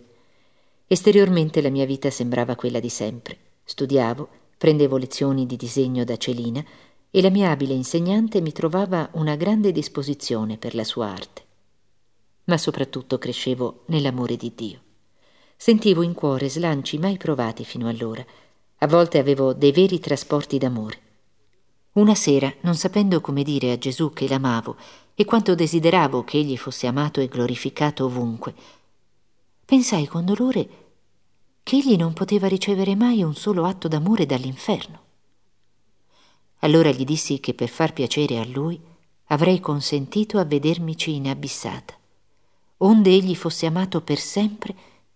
Esteriormente 0.92 1.62
la 1.62 1.70
mia 1.70 1.86
vita 1.86 2.10
sembrava 2.10 2.56
quella 2.56 2.80
di 2.80 2.90
sempre. 2.90 3.38
Studiavo, 3.64 4.28
prendevo 4.58 4.98
lezioni 4.98 5.46
di 5.46 5.56
disegno 5.56 6.04
da 6.04 6.18
Celina 6.18 6.66
e 7.12 7.22
la 7.22 7.30
mia 7.30 7.52
abile 7.52 7.76
insegnante 7.76 8.42
mi 8.42 8.52
trovava 8.52 9.08
una 9.12 9.36
grande 9.36 9.72
disposizione 9.72 10.58
per 10.58 10.74
la 10.74 10.84
sua 10.84 11.10
arte. 11.12 11.44
Ma 12.46 12.58
soprattutto 12.58 13.20
crescevo 13.20 13.84
nell'amore 13.86 14.36
di 14.36 14.52
Dio. 14.56 14.80
Sentivo 15.56 16.02
in 16.02 16.16
cuore 16.16 16.50
slanci 16.50 16.98
mai 16.98 17.18
provati 17.18 17.64
fino 17.64 17.88
allora. 17.88 18.26
A 18.80 18.88
volte 18.88 19.20
avevo 19.20 19.54
dei 19.54 19.72
veri 19.72 20.00
trasporti 20.00 20.58
d'amore. 20.58 21.02
Una 21.92 22.16
sera, 22.16 22.52
non 22.62 22.74
sapendo 22.74 23.22
come 23.22 23.44
dire 23.44 23.74
a 23.74 23.78
Gesù 23.78 24.12
che 24.12 24.28
l'amavo 24.28 24.76
e 25.14 25.24
quanto 25.24 25.54
desideravo 25.54 26.24
che 26.24 26.40
egli 26.40 26.58
fosse 26.58 26.88
amato 26.88 27.22
e 27.22 27.28
glorificato 27.28 28.06
ovunque, 28.06 28.56
pensai 29.70 30.08
con 30.08 30.26
dolore 30.26 30.68
che 31.62 31.76
egli 31.76 31.96
non 31.96 32.14
poteva 32.14 32.48
ricevere 32.48 32.96
mai 32.96 33.22
un 33.22 33.36
solo 33.36 33.66
atto 33.66 33.88
d'amore 33.88 34.26
dall'inferno. 34.26 35.00
Allora 36.62 36.90
gli 36.90 37.06
dissi 37.06 37.40
che 37.40 37.54
per 37.54 37.70
far 37.70 37.94
piacere 37.94 38.40
a 38.40 38.46
lui 38.48 38.82
avrei 39.26 39.60
consentito 39.60 40.40
a 40.40 40.44
vedermici 40.44 41.14
inabissata, 41.14 41.94
onde 42.78 43.12
egli 43.12 43.36
fosse 43.36 43.68
amato 43.68 44.02
per 44.02 44.18
sempre 44.18 44.74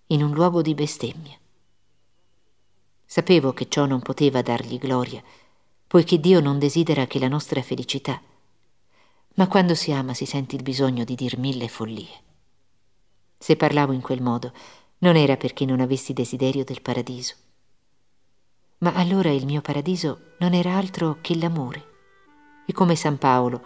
in 0.08 0.22
un 0.22 0.34
luogo 0.34 0.62
di 0.62 0.76
bestemmia. 0.76 1.36
Sapevo 3.08 3.54
che 3.54 3.68
ciò 3.68 3.88
non 3.88 4.04
poteva 4.04 4.44
dargli 4.44 4.78
gloria, 4.78 5.24
poiché 5.88 6.20
Dio 6.20 6.40
non 6.42 6.60
desidera 6.60 7.08
che 7.08 7.18
la 7.18 7.28
nostra 7.28 7.64
felicità, 7.64 8.22
ma 9.34 9.48
quando 9.48 9.74
si 9.74 9.92
ama 9.92 10.14
si 10.14 10.28
sente 10.28 10.56
il 10.56 10.62
bisogno 10.62 11.04
di 11.04 11.16
dir 11.16 11.40
mille 11.40 11.68
follie. 11.68 12.32
Se 13.44 13.58
parlavo 13.58 13.92
in 13.92 14.00
quel 14.00 14.22
modo, 14.22 14.54
non 15.00 15.18
era 15.18 15.36
perché 15.36 15.66
non 15.66 15.82
avessi 15.82 16.14
desiderio 16.14 16.64
del 16.64 16.82
paradiso, 16.82 17.36
Ma 18.78 18.94
allora 18.94 19.32
il 19.32 19.46
mio 19.46 19.60
paradiso 19.60 20.36
non 20.40 20.54
era 20.54 20.78
altro 20.78 21.18
che 21.20 21.36
l'amore. 21.36 21.84
E 22.66 22.72
come 22.72 22.96
San 22.96 23.18
Paolo, 23.18 23.62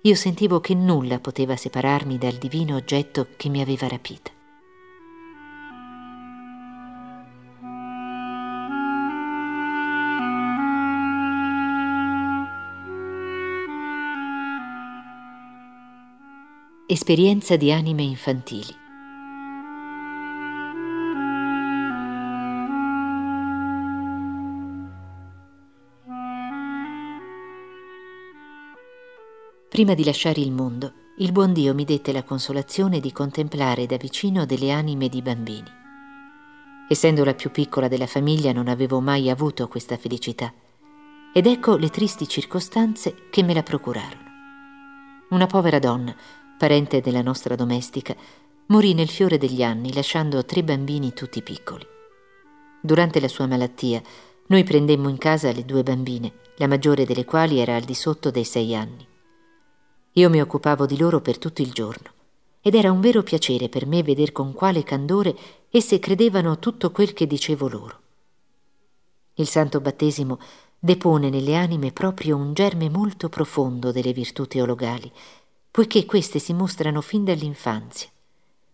io 0.00 0.14
sentivo 0.14 0.60
che 0.60 0.72
nulla 0.72 1.20
poteva 1.20 1.56
separarmi 1.56 2.16
dal 2.16 2.36
divino 2.36 2.74
oggetto 2.76 3.28
che 3.36 3.50
mi 3.50 3.60
aveva 3.60 3.86
rapita. 3.86 4.30
Esperienza 16.86 17.56
di 17.56 17.70
anime 17.70 18.04
infantili. 18.04 18.77
Prima 29.78 29.94
di 29.94 30.02
lasciare 30.02 30.40
il 30.40 30.50
mondo, 30.50 30.92
il 31.18 31.30
buon 31.30 31.52
Dio 31.52 31.72
mi 31.72 31.84
dette 31.84 32.10
la 32.10 32.24
consolazione 32.24 32.98
di 32.98 33.12
contemplare 33.12 33.86
da 33.86 33.96
vicino 33.96 34.44
delle 34.44 34.72
anime 34.72 35.08
di 35.08 35.22
bambini. 35.22 35.70
Essendo 36.88 37.22
la 37.22 37.34
più 37.34 37.52
piccola 37.52 37.86
della 37.86 38.08
famiglia 38.08 38.50
non 38.50 38.66
avevo 38.66 38.98
mai 38.98 39.30
avuto 39.30 39.68
questa 39.68 39.96
felicità 39.96 40.52
ed 41.32 41.46
ecco 41.46 41.76
le 41.76 41.90
tristi 41.90 42.26
circostanze 42.26 43.28
che 43.30 43.44
me 43.44 43.54
la 43.54 43.62
procurarono. 43.62 44.22
Una 45.28 45.46
povera 45.46 45.78
donna, 45.78 46.12
parente 46.58 47.00
della 47.00 47.22
nostra 47.22 47.54
domestica, 47.54 48.16
morì 48.66 48.94
nel 48.94 49.08
fiore 49.08 49.38
degli 49.38 49.62
anni 49.62 49.94
lasciando 49.94 50.44
tre 50.44 50.64
bambini 50.64 51.12
tutti 51.12 51.40
piccoli. 51.40 51.86
Durante 52.82 53.20
la 53.20 53.28
sua 53.28 53.46
malattia 53.46 54.02
noi 54.48 54.64
prendemmo 54.64 55.08
in 55.08 55.18
casa 55.18 55.52
le 55.52 55.64
due 55.64 55.84
bambine, 55.84 56.32
la 56.56 56.66
maggiore 56.66 57.04
delle 57.04 57.24
quali 57.24 57.60
era 57.60 57.76
al 57.76 57.84
di 57.84 57.94
sotto 57.94 58.32
dei 58.32 58.42
sei 58.42 58.74
anni. 58.74 59.06
Io 60.18 60.28
mi 60.28 60.40
occupavo 60.40 60.84
di 60.84 60.98
loro 60.98 61.20
per 61.20 61.38
tutto 61.38 61.62
il 61.62 61.70
giorno 61.70 62.10
ed 62.60 62.74
era 62.74 62.90
un 62.90 63.00
vero 63.00 63.22
piacere 63.22 63.68
per 63.68 63.86
me 63.86 64.02
veder 64.02 64.32
con 64.32 64.52
quale 64.52 64.82
candore 64.82 65.36
esse 65.70 66.00
credevano 66.00 66.58
tutto 66.58 66.90
quel 66.90 67.12
che 67.12 67.28
dicevo 67.28 67.68
loro. 67.68 68.00
Il 69.34 69.46
santo 69.46 69.80
battesimo 69.80 70.40
depone 70.76 71.30
nelle 71.30 71.54
anime 71.54 71.92
proprio 71.92 72.34
un 72.34 72.52
germe 72.52 72.90
molto 72.90 73.28
profondo 73.28 73.92
delle 73.92 74.12
virtù 74.12 74.44
teologali 74.46 75.10
poiché 75.70 76.04
queste 76.04 76.40
si 76.40 76.52
mostrano 76.52 77.00
fin 77.00 77.22
dall'infanzia 77.22 78.08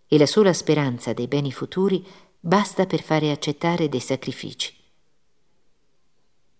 e 0.08 0.16
la 0.16 0.26
sola 0.26 0.54
speranza 0.54 1.12
dei 1.12 1.28
beni 1.28 1.52
futuri 1.52 2.02
basta 2.40 2.86
per 2.86 3.02
fare 3.02 3.30
accettare 3.30 3.90
dei 3.90 4.00
sacrifici. 4.00 4.74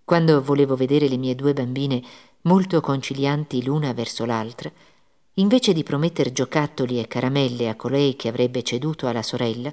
Quando 0.05 0.43
volevo 0.43 0.77
vedere 0.77 1.09
le 1.09 1.17
mie 1.17 1.35
due 1.35 1.55
bambine 1.55 2.03
molto 2.45 2.81
concilianti 2.81 3.63
l'una 3.63 3.93
verso 3.93 4.25
l'altra, 4.25 4.71
invece 5.35 5.73
di 5.73 5.83
prometter 5.83 6.33
giocattoli 6.33 6.99
e 6.99 7.09
caramelle 7.09 7.69
a 7.69 7.77
colei 7.77 8.17
che 8.17 8.29
avrebbe 8.29 8.63
ceduto 8.63 9.07
alla 9.07 9.23
sorella, 9.23 9.73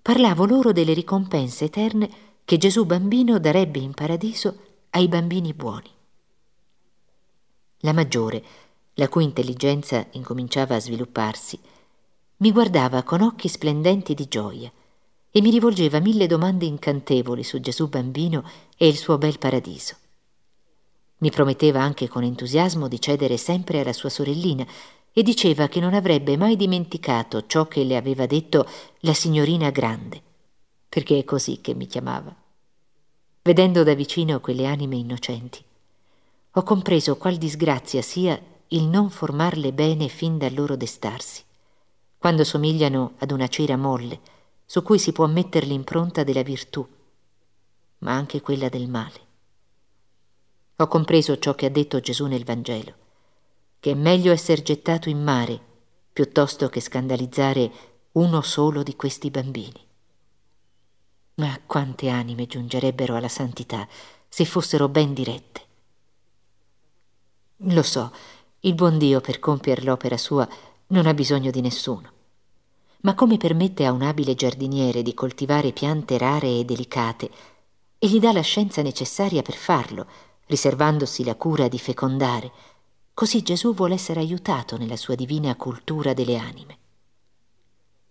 parlavo 0.00 0.44
loro 0.44 0.72
delle 0.72 0.94
ricompense 0.94 1.66
eterne 1.66 2.10
che 2.44 2.58
Gesù 2.58 2.84
bambino 2.84 3.38
darebbe 3.38 3.78
in 3.78 3.92
paradiso 3.94 4.56
ai 4.90 5.08
bambini 5.08 5.54
buoni. 5.54 5.88
La 7.84 7.92
maggiore, 7.92 8.42
la 8.94 9.08
cui 9.08 9.24
intelligenza 9.24 10.06
incominciava 10.12 10.76
a 10.76 10.80
svilupparsi, 10.80 11.58
mi 12.38 12.52
guardava 12.52 13.02
con 13.04 13.22
occhi 13.22 13.48
splendenti 13.48 14.14
di 14.14 14.26
gioia 14.28 14.70
e 15.30 15.40
mi 15.40 15.50
rivolgeva 15.50 16.00
mille 16.00 16.26
domande 16.26 16.66
incantevoli 16.66 17.42
su 17.42 17.60
Gesù 17.60 17.88
bambino 17.88 18.44
e 18.76 18.88
il 18.88 18.96
suo 18.96 19.16
bel 19.18 19.38
paradiso. 19.38 19.96
Mi 21.22 21.30
prometteva 21.30 21.80
anche 21.80 22.08
con 22.08 22.24
entusiasmo 22.24 22.88
di 22.88 23.00
cedere 23.00 23.36
sempre 23.36 23.80
alla 23.80 23.92
sua 23.92 24.08
sorellina 24.08 24.66
e 25.12 25.22
diceva 25.22 25.68
che 25.68 25.78
non 25.78 25.94
avrebbe 25.94 26.36
mai 26.36 26.56
dimenticato 26.56 27.46
ciò 27.46 27.68
che 27.68 27.84
le 27.84 27.96
aveva 27.96 28.26
detto 28.26 28.66
la 29.00 29.14
signorina 29.14 29.70
grande, 29.70 30.20
perché 30.88 31.18
è 31.18 31.24
così 31.24 31.60
che 31.60 31.74
mi 31.74 31.86
chiamava. 31.86 32.34
Vedendo 33.42 33.84
da 33.84 33.94
vicino 33.94 34.40
quelle 34.40 34.66
anime 34.66 34.96
innocenti, 34.96 35.62
ho 36.50 36.62
compreso 36.64 37.16
qual 37.16 37.36
disgrazia 37.36 38.02
sia 38.02 38.40
il 38.68 38.84
non 38.84 39.08
formarle 39.08 39.72
bene 39.72 40.08
fin 40.08 40.38
dal 40.38 40.54
loro 40.54 40.74
destarsi, 40.74 41.44
quando 42.18 42.42
somigliano 42.42 43.12
ad 43.18 43.30
una 43.30 43.46
cera 43.46 43.76
molle 43.76 44.20
su 44.66 44.82
cui 44.82 44.98
si 44.98 45.12
può 45.12 45.26
mettere 45.26 45.66
l'impronta 45.66 46.24
della 46.24 46.42
virtù, 46.42 46.84
ma 47.98 48.12
anche 48.12 48.40
quella 48.40 48.68
del 48.68 48.88
male. 48.88 49.30
Ho 50.82 50.88
compreso 50.88 51.38
ciò 51.38 51.54
che 51.54 51.66
ha 51.66 51.70
detto 51.70 52.00
Gesù 52.00 52.26
nel 52.26 52.42
Vangelo, 52.42 52.94
che 53.78 53.92
è 53.92 53.94
meglio 53.94 54.32
essere 54.32 54.62
gettato 54.62 55.08
in 55.08 55.22
mare 55.22 55.60
piuttosto 56.12 56.68
che 56.68 56.80
scandalizzare 56.80 57.70
uno 58.12 58.40
solo 58.40 58.82
di 58.82 58.96
questi 58.96 59.30
bambini. 59.30 59.80
Ma 61.34 61.56
quante 61.64 62.08
anime 62.08 62.48
giungerebbero 62.48 63.14
alla 63.14 63.28
santità 63.28 63.86
se 64.28 64.44
fossero 64.44 64.88
ben 64.88 65.14
dirette. 65.14 65.60
Lo 67.58 67.82
so, 67.84 68.12
il 68.58 68.74
buon 68.74 68.98
Dio 68.98 69.20
per 69.20 69.38
compiere 69.38 69.82
l'opera 69.82 70.16
sua 70.16 70.48
non 70.88 71.06
ha 71.06 71.14
bisogno 71.14 71.52
di 71.52 71.60
nessuno. 71.60 72.10
Ma 73.02 73.14
come 73.14 73.36
permette 73.36 73.86
a 73.86 73.92
un 73.92 74.02
abile 74.02 74.34
giardiniere 74.34 75.02
di 75.02 75.14
coltivare 75.14 75.70
piante 75.70 76.18
rare 76.18 76.48
e 76.48 76.64
delicate 76.64 77.30
e 78.00 78.08
gli 78.08 78.18
dà 78.18 78.32
la 78.32 78.40
scienza 78.40 78.82
necessaria 78.82 79.42
per 79.42 79.54
farlo, 79.54 80.06
riservandosi 80.52 81.24
la 81.24 81.34
cura 81.34 81.66
di 81.66 81.78
fecondare, 81.78 82.52
così 83.14 83.40
Gesù 83.40 83.72
vuole 83.72 83.94
essere 83.94 84.20
aiutato 84.20 84.76
nella 84.76 84.98
sua 84.98 85.14
divina 85.14 85.56
cultura 85.56 86.12
delle 86.12 86.36
anime. 86.36 86.78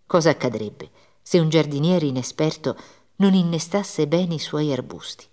Cosa 0.07 0.31
accadrebbe 0.31 0.89
se 1.21 1.37
un 1.37 1.49
giardiniere 1.49 2.07
inesperto 2.07 2.75
non 3.17 3.35
innestasse 3.35 4.07
bene 4.07 4.33
i 4.33 4.39
suoi 4.39 4.71
arbusti, 4.71 5.23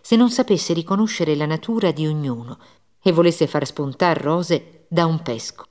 se 0.00 0.14
non 0.14 0.30
sapesse 0.30 0.72
riconoscere 0.72 1.34
la 1.34 1.46
natura 1.46 1.90
di 1.90 2.06
ognuno 2.06 2.56
e 3.02 3.10
volesse 3.10 3.48
far 3.48 3.66
spuntar 3.66 4.20
rose 4.20 4.84
da 4.86 5.04
un 5.04 5.20
pesco. 5.20 5.64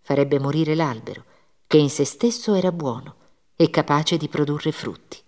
Farebbe 0.00 0.38
morire 0.38 0.76
l'albero, 0.76 1.24
che 1.66 1.78
in 1.78 1.90
se 1.90 2.04
stesso 2.04 2.54
era 2.54 2.70
buono 2.70 3.16
e 3.56 3.68
capace 3.68 4.16
di 4.16 4.28
produrre 4.28 4.70
frutti. 4.70 5.18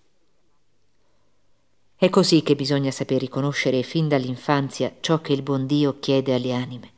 È 1.96 2.10
così 2.10 2.42
che 2.42 2.56
bisogna 2.56 2.90
saper 2.90 3.20
riconoscere 3.20 3.82
fin 3.82 4.08
dall'infanzia 4.08 4.96
ciò 5.00 5.20
che 5.20 5.32
il 5.32 5.42
buon 5.42 5.66
Dio 5.66 5.98
chiede 6.00 6.34
alle 6.34 6.52
anime 6.52 6.90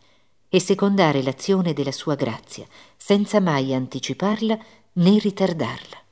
e 0.48 0.58
secondare 0.58 1.22
l'azione 1.22 1.74
della 1.74 1.92
sua 1.92 2.14
grazia, 2.14 2.66
senza 2.96 3.40
mai 3.40 3.74
anticiparla 3.74 4.58
né 4.94 5.18
ritardarla. 5.18 6.02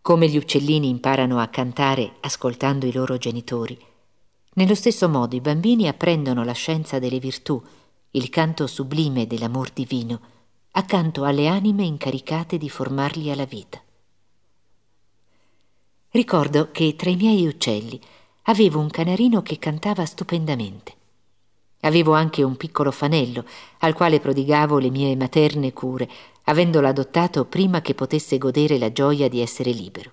Come 0.00 0.28
gli 0.28 0.38
uccellini 0.38 0.88
imparano 0.88 1.38
a 1.38 1.48
cantare 1.48 2.14
ascoltando 2.20 2.86
i 2.86 2.92
loro 2.92 3.18
genitori, 3.18 3.78
nello 4.54 4.74
stesso 4.74 5.08
modo 5.08 5.36
i 5.36 5.40
bambini 5.40 5.88
apprendono 5.88 6.42
la 6.42 6.52
scienza 6.52 6.98
delle 6.98 7.18
virtù, 7.18 7.62
il 8.12 8.28
canto 8.30 8.66
sublime 8.66 9.26
dell'amor 9.26 9.70
divino, 9.70 10.20
accanto 10.72 11.24
alle 11.24 11.46
anime 11.46 11.84
incaricate 11.84 12.58
di 12.58 12.68
formarli 12.68 13.30
alla 13.30 13.44
vita. 13.44 13.80
Ricordo 16.12 16.70
che 16.72 16.96
tra 16.96 17.08
i 17.08 17.14
miei 17.14 17.46
uccelli 17.46 18.00
avevo 18.44 18.80
un 18.80 18.90
canarino 18.90 19.42
che 19.42 19.60
cantava 19.60 20.04
stupendamente. 20.04 20.92
Avevo 21.82 22.14
anche 22.14 22.42
un 22.42 22.56
piccolo 22.56 22.90
fanello 22.90 23.44
al 23.78 23.94
quale 23.94 24.18
prodigavo 24.18 24.78
le 24.78 24.90
mie 24.90 25.14
materne 25.14 25.72
cure, 25.72 26.10
avendolo 26.44 26.88
adottato 26.88 27.44
prima 27.44 27.80
che 27.80 27.94
potesse 27.94 28.38
godere 28.38 28.76
la 28.76 28.90
gioia 28.90 29.28
di 29.28 29.40
essere 29.40 29.70
libero. 29.70 30.10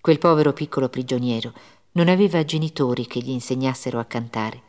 Quel 0.00 0.18
povero 0.18 0.54
piccolo 0.54 0.88
prigioniero 0.88 1.52
non 1.92 2.08
aveva 2.08 2.42
genitori 2.42 3.06
che 3.06 3.20
gli 3.20 3.30
insegnassero 3.30 3.98
a 3.98 4.06
cantare, 4.06 4.62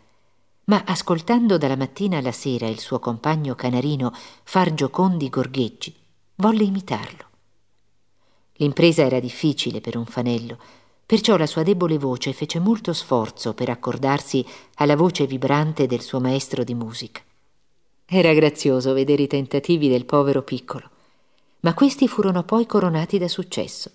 ma 0.65 0.83
ascoltando 0.85 1.57
dalla 1.57 1.77
mattina 1.77 2.17
alla 2.17 2.33
sera 2.33 2.67
il 2.67 2.79
suo 2.79 2.99
compagno 2.99 3.55
canarino 3.55 4.11
far 4.43 4.73
giocondi 4.73 5.29
gorgheggi, 5.29 5.95
volle 6.35 6.63
imitarlo. 6.63 7.27
L'impresa 8.59 9.03
era 9.03 9.21
difficile 9.21 9.79
per 9.79 9.95
un 9.95 10.05
fanello, 10.05 10.57
perciò 11.05 11.37
la 11.37 11.47
sua 11.47 11.63
debole 11.63 11.97
voce 11.97 12.33
fece 12.33 12.59
molto 12.59 12.91
sforzo 12.91 13.53
per 13.53 13.69
accordarsi 13.69 14.45
alla 14.75 14.97
voce 14.97 15.25
vibrante 15.25 15.87
del 15.87 16.01
suo 16.01 16.19
maestro 16.19 16.65
di 16.65 16.73
musica. 16.73 17.21
Era 18.05 18.33
grazioso 18.33 18.91
vedere 18.91 19.23
i 19.23 19.27
tentativi 19.27 19.87
del 19.87 20.03
povero 20.03 20.41
piccolo, 20.41 20.89
ma 21.61 21.73
questi 21.73 22.09
furono 22.09 22.43
poi 22.43 22.65
coronati 22.65 23.17
da 23.17 23.29
successo, 23.29 23.91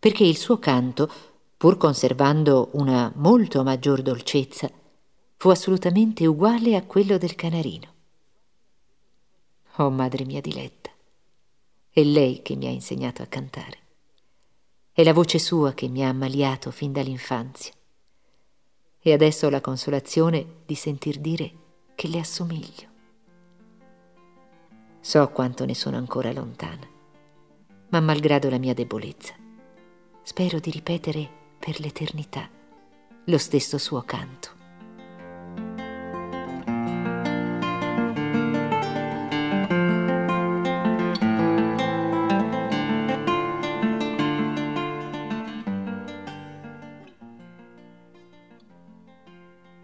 perché 0.00 0.24
il 0.24 0.36
suo 0.36 0.58
canto 0.58 1.08
pur 1.56 1.76
conservando 1.76 2.70
una 2.72 3.12
molto 3.14 3.62
maggior 3.62 4.02
dolcezza, 4.02 4.68
fu 5.36 5.48
assolutamente 5.48 6.26
uguale 6.26 6.74
a 6.74 6.82
quello 6.82 7.18
del 7.18 7.36
canarino. 7.36 7.86
Oh 9.76 9.90
madre 9.90 10.24
mia 10.24 10.40
diletta, 10.40 10.90
è 11.90 12.02
lei 12.02 12.42
che 12.42 12.56
mi 12.56 12.66
ha 12.66 12.70
insegnato 12.70 13.22
a 13.22 13.26
cantare. 13.26 13.86
È 14.98 15.04
la 15.04 15.12
voce 15.12 15.38
sua 15.38 15.74
che 15.74 15.86
mi 15.86 16.04
ha 16.04 16.08
ammaliato 16.08 16.72
fin 16.72 16.90
dall'infanzia. 16.90 17.72
E 18.98 19.12
adesso 19.12 19.46
ho 19.46 19.48
la 19.48 19.60
consolazione 19.60 20.62
di 20.66 20.74
sentir 20.74 21.20
dire 21.20 21.52
che 21.94 22.08
le 22.08 22.18
assomiglio. 22.18 22.88
So 24.98 25.28
quanto 25.28 25.64
ne 25.64 25.76
sono 25.76 25.96
ancora 25.98 26.32
lontana, 26.32 26.84
ma 27.90 28.00
malgrado 28.00 28.50
la 28.50 28.58
mia 28.58 28.74
debolezza, 28.74 29.34
spero 30.24 30.58
di 30.58 30.72
ripetere 30.72 31.30
per 31.60 31.78
l'eternità 31.78 32.50
lo 33.26 33.38
stesso 33.38 33.78
suo 33.78 34.02
canto. 34.02 34.57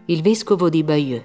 Il 0.07 0.21
vescovo 0.21 0.69
di 0.69 0.83
Bayeux. 0.83 1.23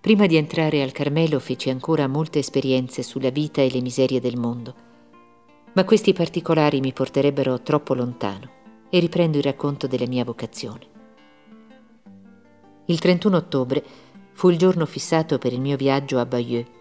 Prima 0.00 0.26
di 0.26 0.34
entrare 0.34 0.82
al 0.82 0.90
Carmelo 0.90 1.38
feci 1.38 1.70
ancora 1.70 2.08
molte 2.08 2.40
esperienze 2.40 3.04
sulla 3.04 3.30
vita 3.30 3.62
e 3.62 3.70
le 3.70 3.80
miserie 3.80 4.18
del 4.18 4.36
mondo, 4.36 4.74
ma 5.74 5.84
questi 5.84 6.12
particolari 6.12 6.80
mi 6.80 6.92
porterebbero 6.92 7.62
troppo 7.62 7.94
lontano 7.94 8.50
e 8.90 8.98
riprendo 8.98 9.36
il 9.36 9.44
racconto 9.44 9.86
della 9.86 10.08
mia 10.08 10.24
vocazione. 10.24 10.86
Il 12.86 12.98
31 12.98 13.36
ottobre 13.36 13.84
fu 14.32 14.48
il 14.48 14.58
giorno 14.58 14.84
fissato 14.84 15.38
per 15.38 15.52
il 15.52 15.60
mio 15.60 15.76
viaggio 15.76 16.18
a 16.18 16.26
Bayeux 16.26 16.77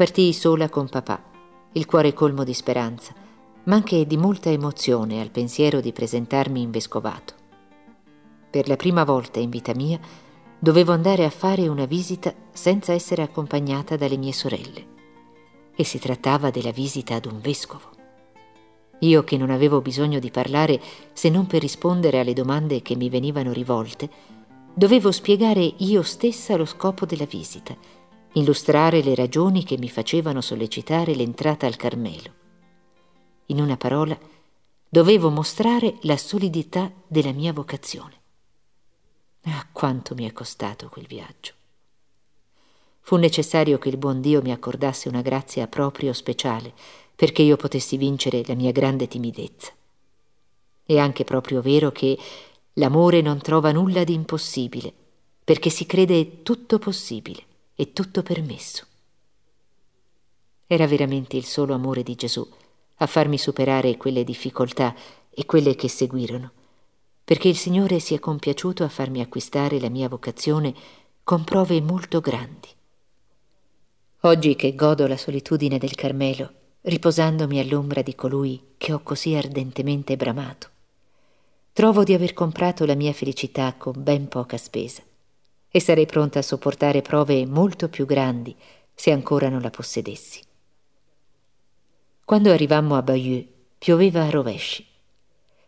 Partii 0.00 0.32
sola 0.32 0.70
con 0.70 0.88
papà, 0.88 1.22
il 1.72 1.84
cuore 1.84 2.14
colmo 2.14 2.42
di 2.42 2.54
speranza, 2.54 3.12
ma 3.64 3.74
anche 3.74 4.06
di 4.06 4.16
molta 4.16 4.48
emozione 4.48 5.20
al 5.20 5.28
pensiero 5.28 5.82
di 5.82 5.92
presentarmi 5.92 6.62
in 6.62 6.70
vescovato. 6.70 7.34
Per 8.48 8.66
la 8.66 8.76
prima 8.76 9.04
volta 9.04 9.40
in 9.40 9.50
vita 9.50 9.74
mia 9.74 10.00
dovevo 10.58 10.92
andare 10.92 11.26
a 11.26 11.28
fare 11.28 11.68
una 11.68 11.84
visita 11.84 12.32
senza 12.50 12.94
essere 12.94 13.20
accompagnata 13.20 13.96
dalle 13.98 14.16
mie 14.16 14.32
sorelle. 14.32 14.86
E 15.76 15.84
si 15.84 15.98
trattava 15.98 16.48
della 16.48 16.72
visita 16.72 17.16
ad 17.16 17.26
un 17.26 17.38
vescovo. 17.42 17.90
Io 19.00 19.22
che 19.22 19.36
non 19.36 19.50
avevo 19.50 19.82
bisogno 19.82 20.18
di 20.18 20.30
parlare 20.30 20.80
se 21.12 21.28
non 21.28 21.46
per 21.46 21.60
rispondere 21.60 22.20
alle 22.20 22.32
domande 22.32 22.80
che 22.80 22.96
mi 22.96 23.10
venivano 23.10 23.52
rivolte, 23.52 24.08
dovevo 24.72 25.12
spiegare 25.12 25.74
io 25.76 26.00
stessa 26.00 26.56
lo 26.56 26.64
scopo 26.64 27.04
della 27.04 27.26
visita 27.26 27.98
illustrare 28.34 29.02
le 29.02 29.14
ragioni 29.16 29.64
che 29.64 29.76
mi 29.76 29.88
facevano 29.88 30.40
sollecitare 30.40 31.14
l'entrata 31.14 31.66
al 31.66 31.74
Carmelo. 31.74 32.38
In 33.46 33.60
una 33.60 33.76
parola, 33.76 34.16
dovevo 34.88 35.30
mostrare 35.30 35.96
la 36.02 36.16
solidità 36.16 36.92
della 37.08 37.32
mia 37.32 37.52
vocazione. 37.52 38.18
Ah, 39.44 39.66
quanto 39.72 40.14
mi 40.14 40.28
è 40.28 40.32
costato 40.32 40.88
quel 40.88 41.06
viaggio. 41.06 41.54
Fu 43.00 43.16
necessario 43.16 43.78
che 43.78 43.88
il 43.88 43.96
buon 43.96 44.20
Dio 44.20 44.42
mi 44.42 44.52
accordasse 44.52 45.08
una 45.08 45.22
grazia 45.22 45.66
proprio 45.66 46.12
speciale 46.12 46.72
perché 47.16 47.42
io 47.42 47.56
potessi 47.56 47.96
vincere 47.96 48.42
la 48.46 48.54
mia 48.54 48.70
grande 48.70 49.08
timidezza. 49.08 49.72
È 50.84 50.98
anche 50.98 51.24
proprio 51.24 51.60
vero 51.62 51.90
che 51.90 52.16
l'amore 52.74 53.22
non 53.22 53.40
trova 53.40 53.72
nulla 53.72 54.04
di 54.04 54.14
impossibile, 54.14 54.92
perché 55.42 55.68
si 55.68 55.84
crede 55.86 56.42
tutto 56.42 56.78
possibile 56.78 57.48
e 57.80 57.94
tutto 57.94 58.22
permesso. 58.22 58.84
Era 60.66 60.86
veramente 60.86 61.38
il 61.38 61.46
solo 61.46 61.72
amore 61.72 62.02
di 62.02 62.14
Gesù 62.14 62.46
a 62.96 63.06
farmi 63.06 63.38
superare 63.38 63.96
quelle 63.96 64.22
difficoltà 64.22 64.94
e 65.30 65.46
quelle 65.46 65.74
che 65.76 65.88
seguirono, 65.88 66.50
perché 67.24 67.48
il 67.48 67.56
Signore 67.56 67.98
si 67.98 68.12
è 68.12 68.18
compiaciuto 68.18 68.84
a 68.84 68.90
farmi 68.90 69.22
acquistare 69.22 69.80
la 69.80 69.88
mia 69.88 70.10
vocazione 70.10 70.74
con 71.24 71.42
prove 71.42 71.80
molto 71.80 72.20
grandi. 72.20 72.68
Oggi 74.20 74.56
che 74.56 74.74
godo 74.74 75.06
la 75.06 75.16
solitudine 75.16 75.78
del 75.78 75.94
Carmelo, 75.94 76.52
riposandomi 76.82 77.60
all'ombra 77.60 78.02
di 78.02 78.14
colui 78.14 78.74
che 78.76 78.92
ho 78.92 79.00
così 79.02 79.34
ardentemente 79.34 80.18
bramato, 80.18 80.68
trovo 81.72 82.04
di 82.04 82.12
aver 82.12 82.34
comprato 82.34 82.84
la 82.84 82.94
mia 82.94 83.14
felicità 83.14 83.72
con 83.72 83.94
ben 83.96 84.28
poca 84.28 84.58
spesa 84.58 85.02
e 85.70 85.80
sarei 85.80 86.06
pronta 86.06 86.40
a 86.40 86.42
sopportare 86.42 87.02
prove 87.02 87.46
molto 87.46 87.88
più 87.88 88.04
grandi 88.06 88.54
se 88.94 89.12
ancora 89.12 89.48
non 89.48 89.60
la 89.60 89.70
possedessi. 89.70 90.42
Quando 92.24 92.52
arrivammo 92.52 92.96
a 92.96 93.02
Bayeux, 93.02 93.46
pioveva 93.78 94.22
a 94.22 94.30
rovesci. 94.30 94.86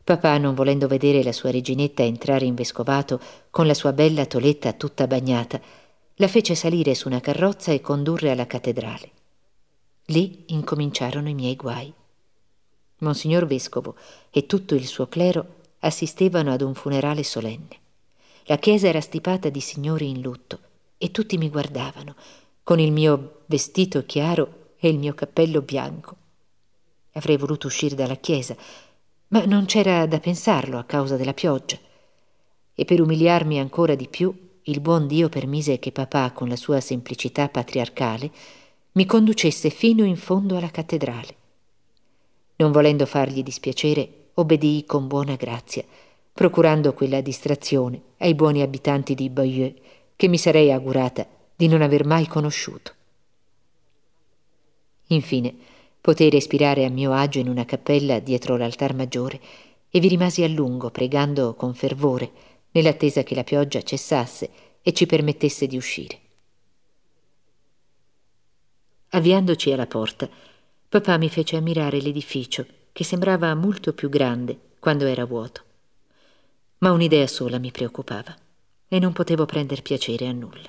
Papà, 0.05 0.37
non 0.39 0.55
volendo 0.55 0.87
vedere 0.89 1.23
la 1.23 1.33
sua 1.33 1.51
reginetta 1.51 2.03
entrare 2.03 2.45
in 2.45 2.55
vescovato 2.55 3.21
con 3.51 3.67
la 3.67 3.75
sua 3.75 3.93
bella 3.93 4.27
toletta 4.27 4.73
tutta 4.73 5.07
bagnata, 5.07 5.61
la 6.17 6.29
fece 6.29 6.55
salire 6.55 6.95
su 6.95 7.09
una 7.09 7.21
carrozza 7.21 7.73
e 7.73 7.81
condurre 7.81 8.31
alla 8.31 8.47
cattedrale. 8.47 9.11
Lì 10.07 10.45
incominciarono 10.49 11.29
i 11.29 11.35
miei 11.35 11.57
guai. 11.57 11.93
Monsignor 12.99 13.47
Vescovo 13.47 13.97
e 14.31 14.47
tutto 14.47 14.75
il 14.75 14.87
suo 14.87 15.07
clero 15.07 15.55
assistevano 15.81 16.53
ad 16.53 16.61
un 16.61 16.75
funerale 16.75 17.23
solenne. 17.23 17.81
La 18.47 18.57
chiesa 18.57 18.89
era 18.89 19.01
stipata 19.01 19.51
di 19.51 19.61
signori 19.61 20.09
in 20.09 20.21
lutto 20.21 20.59
e 20.99 21.13
tutti 21.13 21.39
mi 21.39 21.49
guardavano, 21.49 22.17
con 22.65 22.81
il 22.81 22.91
mio 22.91 23.43
vestito 23.47 24.05
chiaro 24.05 24.73
e 24.79 24.89
il 24.89 24.99
mio 24.99 25.15
cappello 25.15 25.63
bianco. 25.63 26.17
Avrei 27.13 27.37
voluto 27.37 27.69
uscire 27.69 27.95
dalla 27.95 28.17
chiesa, 28.17 28.57
ma 29.29 29.45
non 29.45 29.67
c'era 29.67 30.07
da 30.07 30.19
pensarlo 30.19 30.79
a 30.79 30.85
causa 30.85 31.17
della 31.17 31.35
pioggia. 31.35 31.79
E 32.75 32.85
per 32.85 33.01
umiliarmi 33.01 33.61
ancora 33.61 33.95
di 33.95 34.09
più, 34.09 34.35
il 34.63 34.81
buon 34.81 35.07
Dio 35.07 35.29
permise 35.29 35.79
che 35.79 35.93
papà, 35.93 36.33
con 36.33 36.49
la 36.49 36.57
sua 36.57 36.81
semplicità 36.81 37.49
patriarcale, 37.49 38.31
mi 38.93 39.07
conducesse 39.07 39.71
fino 39.71 40.05
in 40.05 40.17
fondo 40.17 40.57
alla 40.57 40.71
cattedrale. 40.71 41.37
Non 42.57 42.73
volendo 42.73 43.07
fargli 43.07 43.43
dispiacere, 43.43 44.31
obbedii 44.35 44.85
con 44.85 45.07
buona 45.07 45.37
grazia 45.37 45.85
procurando 46.33 46.95
quella 46.95 47.21
distrazione 47.21 48.01
ai 48.19 48.35
buoni 48.35 48.63
abitanti 48.63 49.15
di 49.15 49.29
Bayeux 49.29 49.75
che 50.17 50.29
mi 50.29 50.39
sarei 50.39 50.73
augurata 50.73 51.27
di 51.55 51.69
non 51.69 51.83
aver 51.83 52.07
mai 52.07 52.27
conosciuto. 52.27 52.93
Infine, 55.09 55.55
potei 56.01 56.31
respirare 56.31 56.85
a 56.85 56.91
mio 56.91 57.13
agio 57.13 57.39
in 57.39 57.49
una 57.49 57.67
cappella 57.67 58.19
dietro 58.19 58.57
l'altar 58.57 58.95
maggiore 58.95 59.41
e 59.91 60.01
vi 60.01 60.09
rimasi 60.09 60.43
a 60.43 60.49
lungo 60.49 60.91
pregando 60.91 61.55
con 61.55 61.75
fervore 61.75 62.31
nell'attesa 62.71 63.23
che 63.23 63.35
la 63.35 63.45
pioggia 63.45 63.83
cessasse 63.83 64.51
e 64.81 64.93
ci 64.93 65.05
permettesse 65.05 65.67
di 65.67 65.77
uscire. 65.77 66.19
Avviandoci 69.11 69.71
alla 69.71 69.87
porta, 69.87 70.29
papà 70.89 71.19
mi 71.19 71.29
fece 71.29 71.57
ammirare 71.57 72.01
l'edificio 72.01 72.65
che 72.91 73.05
sembrava 73.05 73.55
molto 73.55 73.93
più 73.93 74.09
grande 74.09 74.59
quando 74.79 75.05
era 75.05 75.27
vuoto 75.27 75.65
ma 76.83 76.91
un'idea 76.91 77.27
sola 77.27 77.59
mi 77.59 77.71
preoccupava 77.71 78.37
e 78.89 78.99
non 78.99 79.13
potevo 79.13 79.47
prender 79.47 79.83
piacere 79.83 80.27
a 80.27 80.33
nulla. 80.33 80.69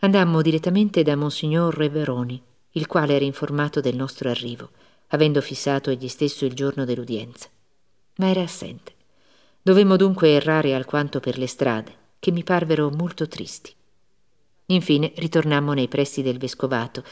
Andammo 0.00 0.42
direttamente 0.42 1.02
da 1.02 1.16
Monsignor 1.16 1.74
Reveroni, 1.74 2.40
il 2.72 2.86
quale 2.86 3.14
era 3.14 3.24
informato 3.24 3.80
del 3.80 3.96
nostro 3.96 4.28
arrivo, 4.28 4.70
avendo 5.08 5.40
fissato 5.40 5.90
egli 5.90 6.08
stesso 6.08 6.44
il 6.44 6.52
giorno 6.52 6.84
dell'udienza. 6.84 7.48
Ma 8.16 8.28
era 8.28 8.42
assente. 8.42 8.94
Dovemmo 9.62 9.96
dunque 9.96 10.30
errare 10.30 10.74
alquanto 10.74 11.18
per 11.20 11.38
le 11.38 11.46
strade, 11.46 11.96
che 12.18 12.32
mi 12.32 12.42
parvero 12.42 12.90
molto 12.90 13.28
tristi. 13.28 13.72
Infine 14.66 15.12
ritornammo 15.16 15.72
nei 15.72 15.88
pressi 15.88 16.22
del 16.22 16.38
vescovato 16.38 17.02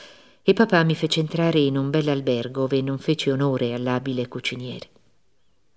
e 0.42 0.52
papà 0.52 0.82
mi 0.84 0.94
fece 0.94 1.20
entrare 1.20 1.60
in 1.60 1.76
un 1.76 1.90
bel 1.90 2.08
albergo 2.08 2.62
ove 2.64 2.82
non 2.82 2.98
fece 2.98 3.32
onore 3.32 3.72
all'abile 3.72 4.28
cuciniere. 4.28 4.88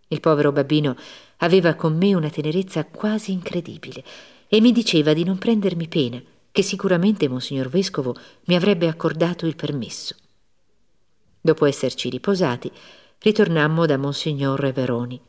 Il 0.07 0.19
povero 0.19 0.51
babbino 0.51 0.95
aveva 1.37 1.75
con 1.75 1.95
me 1.97 2.13
una 2.13 2.29
tenerezza 2.29 2.85
quasi 2.85 3.31
incredibile 3.31 4.03
e 4.47 4.61
mi 4.61 4.71
diceva 4.71 5.13
di 5.13 5.23
non 5.23 5.37
prendermi 5.37 5.87
pena, 5.87 6.21
che 6.51 6.61
sicuramente 6.61 7.27
Monsignor 7.27 7.67
Vescovo 7.67 8.15
mi 8.45 8.55
avrebbe 8.55 8.87
accordato 8.87 9.47
il 9.47 9.55
permesso. 9.55 10.15
Dopo 11.41 11.65
esserci 11.65 12.09
riposati, 12.09 12.71
ritornammo 13.19 13.85
da 13.85 13.97
Monsignor 13.97 14.59
Reveroni. 14.59 15.19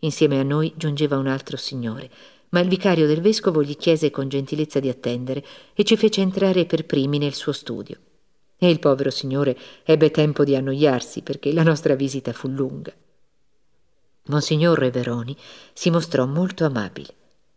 Insieme 0.00 0.40
a 0.40 0.42
noi 0.42 0.72
giungeva 0.76 1.16
un 1.16 1.28
altro 1.28 1.56
signore, 1.56 2.10
ma 2.50 2.60
il 2.60 2.68
vicario 2.68 3.06
del 3.06 3.20
vescovo 3.20 3.62
gli 3.62 3.76
chiese 3.76 4.10
con 4.10 4.28
gentilezza 4.28 4.80
di 4.80 4.88
attendere 4.88 5.44
e 5.74 5.84
ci 5.84 5.96
fece 5.96 6.20
entrare 6.20 6.66
per 6.66 6.86
primi 6.86 7.18
nel 7.18 7.34
suo 7.34 7.52
studio. 7.52 7.96
E 8.56 8.68
il 8.68 8.78
povero 8.78 9.10
signore 9.10 9.56
ebbe 9.84 10.10
tempo 10.10 10.44
di 10.44 10.56
annoiarsi 10.56 11.22
perché 11.22 11.52
la 11.52 11.62
nostra 11.62 11.94
visita 11.94 12.32
fu 12.32 12.48
lunga. 12.48 12.92
Monsignor 14.26 14.78
Reveroni 14.78 15.36
si 15.74 15.90
mostrò 15.90 16.24
molto 16.24 16.64
amabile. 16.64 17.14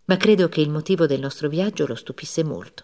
ma 0.07 0.17
credo 0.17 0.47
che 0.47 0.61
il 0.61 0.69
motivo 0.69 1.05
del 1.05 1.19
nostro 1.19 1.49
viaggio 1.49 1.85
lo 1.85 1.95
stupisse 1.95 2.43
molto. 2.43 2.83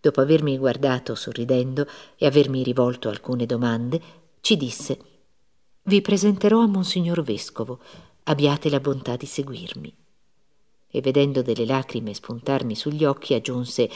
Dopo 0.00 0.20
avermi 0.20 0.58
guardato 0.58 1.14
sorridendo 1.14 1.86
e 2.16 2.26
avermi 2.26 2.62
rivolto 2.62 3.08
alcune 3.08 3.46
domande, 3.46 4.00
ci 4.40 4.56
disse 4.56 4.98
Vi 5.82 6.00
presenterò 6.00 6.60
a 6.60 6.66
Monsignor 6.66 7.22
Vescovo, 7.22 7.80
abbiate 8.24 8.68
la 8.70 8.80
bontà 8.80 9.16
di 9.16 9.26
seguirmi. 9.26 9.96
E 10.88 11.00
vedendo 11.00 11.42
delle 11.42 11.66
lacrime 11.66 12.14
spuntarmi 12.14 12.74
sugli 12.74 13.04
occhi, 13.04 13.34
aggiunse 13.34 13.90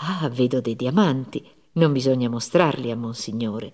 Ah, 0.00 0.28
vedo 0.30 0.60
dei 0.60 0.76
diamanti, 0.76 1.46
non 1.72 1.92
bisogna 1.92 2.28
mostrarli 2.28 2.90
a 2.90 2.96
Monsignore. 2.96 3.72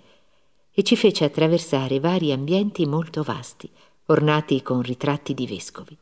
E 0.73 0.83
ci 0.83 0.97
fece 0.97 1.25
attraversare 1.25 2.01
vari 2.01 2.33
ambienti 2.33 2.87
molto 2.87 3.23
vasti, 3.23 3.71
ornati 4.11 4.63
con 4.63 4.81
ritratti 4.81 5.35
di 5.35 5.47
vescovi. 5.47 5.97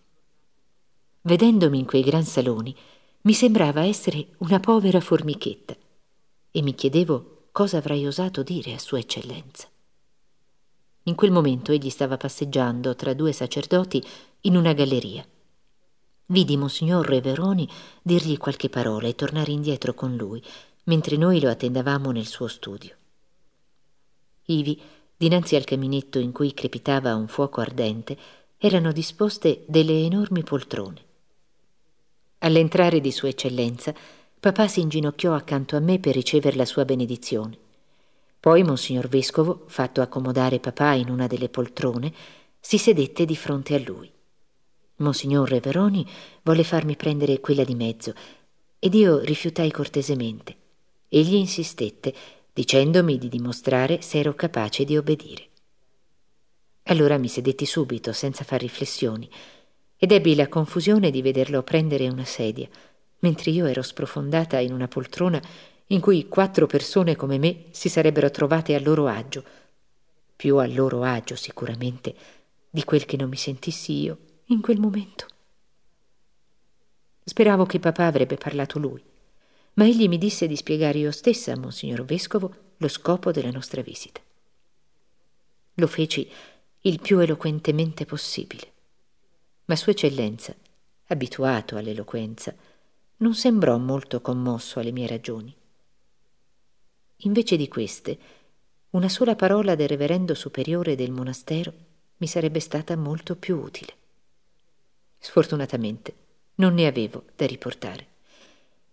Vedendomi 1.23 1.79
in 1.79 1.87
quei 1.87 2.03
gran 2.03 2.23
saloni, 2.23 2.75
mi 3.23 3.33
sembrava 3.33 3.85
essere 3.85 4.29
una 4.39 4.61
povera 4.61 5.01
formichetta 5.01 5.77
e 6.53 6.63
mi 6.63 6.75
chiedevo 6.75 7.49
cosa 7.51 7.79
avrei 7.79 8.07
osato 8.07 8.45
dire 8.45 8.75
a 8.75 8.79
Sua 8.79 9.01
Eccellenza. 9.01 9.69
In 11.05 11.17
quel 11.17 11.33
momento 11.33 11.73
egli 11.73 11.91
stava 11.91 12.17
passeggiando 12.17 12.95
tra 12.95 13.13
due 13.13 13.33
sacerdoti 13.33 14.05
in 14.43 14.57
una 14.57 14.73
galleria. 14.73 15.27
Vidi 16.27 16.57
Monsignor 16.57 17.05
Reveroni 17.07 17.69
dirgli 18.03 18.37
qualche 18.37 18.69
parola 18.69 19.09
e 19.09 19.17
tornare 19.17 19.51
indietro 19.51 19.95
con 19.95 20.15
lui, 20.15 20.41
mentre 20.85 21.17
noi 21.17 21.41
lo 21.41 21.51
attendavamo 21.51 22.13
nel 22.13 22.27
suo 22.27 22.47
studio. 22.47 22.95
Ivi, 24.45 24.81
dinanzi 25.17 25.57
al 25.57 25.65
caminetto 25.65 26.19
in 26.19 26.33
cui 26.33 26.53
crepitava 26.53 27.15
un 27.15 27.29
fuoco 27.29 27.61
ardente, 27.61 28.17
erano 28.59 28.93
disposte 28.93 29.65
delle 29.67 30.05
enormi 30.05 30.43
poltrone. 30.43 31.05
All'entrare 32.39 33.01
di 33.01 33.11
Sua 33.11 33.29
Eccellenza, 33.29 33.95
papà 34.39 34.69
si 34.69 34.81
inginocchiò 34.81 35.35
accanto 35.35 35.77
a 35.77 35.81
me 35.81 35.99
per 35.99 36.15
ricevere 36.15 36.57
la 36.57 36.65
sua 36.65 36.85
benedizione. 36.85 37.59
Poi 38.39 38.63
Monsignor 38.63 39.09
Vescovo, 39.09 39.65
fatto 39.67 40.01
accomodare 40.01 40.61
papà 40.61 40.93
in 40.93 41.09
una 41.09 41.27
delle 41.27 41.49
poltrone, 41.49 42.13
si 42.61 42.79
sedette 42.79 43.25
di 43.25 43.35
fronte 43.35 43.75
a 43.75 43.79
lui. 43.79 44.11
Monsignor 44.97 45.49
Reveroni 45.49 46.07
volle 46.43 46.65
farmi 46.65 46.97
prendere 46.97 47.41
quella 47.41 47.65
di 47.65 47.75
mezzo 47.75 48.15
ed 48.79 48.95
io 48.95 49.19
rifiutai 49.19 49.71
cortesemente. 49.71 50.57
Egli 51.09 51.35
insistette, 51.35 52.15
dicendomi 52.57 53.19
di 53.19 53.29
dimostrare 53.29 54.01
se 54.01 54.19
ero 54.19 54.35
capace 54.35 54.87
di 54.87 54.97
obbedire. 54.97 55.49
Allora 56.85 57.19
mi 57.19 57.29
sedetti 57.29 57.67
subito, 57.67 58.15
senza 58.15 58.45
far 58.45 58.61
riflessioni, 58.61 59.29
ed 59.95 60.11
ebbi 60.11 60.35
la 60.35 60.49
confusione 60.49 61.11
di 61.11 61.21
vederlo 61.21 61.63
prendere 61.63 62.09
una 62.09 62.25
sedia, 62.25 62.67
mentre 63.19 63.51
io 63.51 63.67
ero 63.67 63.83
sprofondata 63.83 64.59
in 64.59 64.73
una 64.73 64.89
poltrona 64.89 65.39
in 65.89 66.01
cui 66.01 66.29
quattro 66.29 66.65
persone 66.65 67.15
come 67.15 67.37
me 67.37 67.65
si 67.73 67.91
sarebbero 67.91 68.31
trovate 68.31 68.75
a 68.75 68.81
loro 68.81 69.07
agio, 69.07 69.45
più 70.35 70.57
a 70.57 70.67
loro 70.67 71.03
agio 71.03 71.37
sicuramente 71.37 72.15
di 72.71 72.85
quel 72.85 73.05
che 73.05 73.19
non 73.19 73.29
mi 73.29 73.37
sentissi 73.37 74.01
io 74.01 74.19
in 74.47 74.63
quel 74.63 74.81
momento. 74.81 75.27
Speravo 77.23 77.67
che 77.67 77.81
papà 77.81 78.07
avrebbe 78.07 78.37
parlato 78.37 78.79
lui, 78.79 79.05
ma 79.77 79.87
egli 79.87 80.09
mi 80.09 80.19
disse 80.19 80.47
di 80.47 80.57
spiegare 80.57 80.99
io 80.99 81.11
stessa 81.11 81.53
a 81.53 81.59
Monsignor 81.59 82.05
Vescovo 82.05 82.55
lo 82.77 82.89
scopo 82.89 83.33
della 83.33 83.51
nostra 83.51 83.81
visita. 83.81 84.21
Lo 85.75 85.87
feci 85.87 86.31
il 86.81 87.01
più 87.01 87.19
eloquentemente 87.19 88.05
possibile 88.05 88.75
ma 89.67 89.77
Sua 89.77 89.93
Eccellenza, 89.93 90.55
abituato 91.07 91.77
all'eloquenza, 91.77 92.55
non 93.19 93.35
sembrò 93.35 93.79
molto 93.79 94.21
commosso 94.21 94.79
alle 94.79 94.93
mie 94.93 95.07
ragioni. 95.07 95.55
Invece 97.21 97.57
di 97.57 97.67
queste, 97.67 98.19
una 98.91 99.09
sola 99.09 99.35
parola 99.35 99.75
del 99.75 99.89
reverendo 99.89 100.35
superiore 100.35 100.95
del 100.95 101.11
monastero 101.11 101.73
mi 102.19 102.27
sarebbe 102.27 102.61
stata 102.61 102.97
molto 102.97 103.37
più 103.37 103.59
utile. 103.59 103.95
Sfortunatamente 105.19 106.15
non 106.57 106.75
ne 106.75 106.87
avevo 106.87 107.25
da 107.35 107.47
riportare 107.47 108.07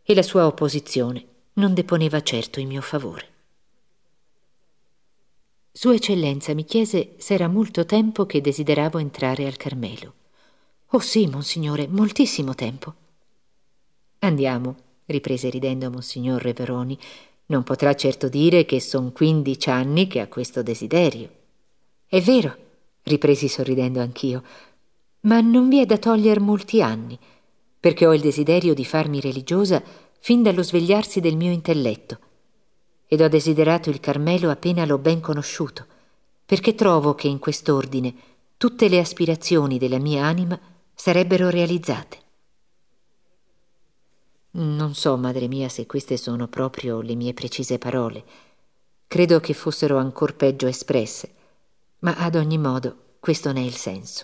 e 0.03 0.13
la 0.13 0.21
sua 0.21 0.45
opposizione 0.45 1.25
non 1.53 1.73
deponeva 1.73 2.21
certo 2.21 2.59
in 2.59 2.67
mio 2.67 2.81
favore. 2.81 3.27
Sua 5.71 5.95
Eccellenza 5.95 6.53
mi 6.53 6.65
chiese 6.65 7.15
se 7.17 7.33
era 7.33 7.47
molto 7.47 7.85
tempo 7.85 8.25
che 8.25 8.41
desideravo 8.41 8.99
entrare 8.99 9.45
al 9.47 9.57
Carmelo. 9.57 10.13
Oh 10.89 10.99
sì, 10.99 11.25
monsignore, 11.25 11.87
moltissimo 11.87 12.53
tempo. 12.53 12.93
Andiamo, 14.19 14.75
riprese 15.05 15.49
ridendo 15.49 15.89
monsignor 15.89 16.41
Reveroni. 16.41 16.97
Non 17.47 17.63
potrà 17.63 17.95
certo 17.95 18.29
dire 18.29 18.65
che 18.65 18.79
son 18.79 19.11
quindici 19.11 19.69
anni 19.69 20.07
che 20.07 20.19
ha 20.19 20.27
questo 20.27 20.61
desiderio. 20.61 21.29
È 22.05 22.21
vero, 22.21 22.55
ripresi 23.03 23.47
sorridendo 23.47 23.99
anch'io, 23.99 24.43
ma 25.21 25.41
non 25.41 25.69
vi 25.69 25.79
è 25.79 25.85
da 25.85 25.97
toglier 25.97 26.39
molti 26.39 26.81
anni, 26.81 27.17
perché 27.83 28.07
ho 28.07 28.13
il 28.13 28.21
desiderio 28.21 28.73
di 28.73 28.85
farmi 28.85 29.19
religiosa 29.19 29.83
fin 30.21 30.41
dallo 30.41 30.63
svegliarsi 30.63 31.19
del 31.19 31.35
mio 31.35 31.51
intelletto. 31.51 32.17
Ed 33.05 33.19
ho 33.19 33.27
desiderato 33.27 33.89
il 33.89 33.99
Carmelo 33.99 34.49
appena 34.49 34.85
l'ho 34.85 34.97
ben 34.97 35.19
conosciuto, 35.19 35.85
perché 36.45 36.75
trovo 36.75 37.13
che 37.13 37.27
in 37.27 37.39
quest'ordine 37.39 38.13
tutte 38.55 38.87
le 38.87 38.99
aspirazioni 38.99 39.77
della 39.77 39.99
mia 39.99 40.23
anima 40.23 40.57
sarebbero 40.95 41.49
realizzate. 41.49 42.19
Non 44.51 44.93
so, 44.95 45.17
madre 45.17 45.49
mia, 45.49 45.67
se 45.67 45.85
queste 45.85 46.15
sono 46.15 46.47
proprio 46.47 47.01
le 47.01 47.15
mie 47.15 47.33
precise 47.33 47.79
parole. 47.79 48.23
Credo 49.07 49.41
che 49.41 49.53
fossero 49.53 49.97
ancor 49.97 50.37
peggio 50.37 50.67
espresse, 50.67 51.33
ma 51.99 52.15
ad 52.15 52.35
ogni 52.35 52.57
modo 52.57 53.15
questo 53.19 53.51
ne 53.51 53.59
è 53.59 53.65
il 53.65 53.75
senso. 53.75 54.23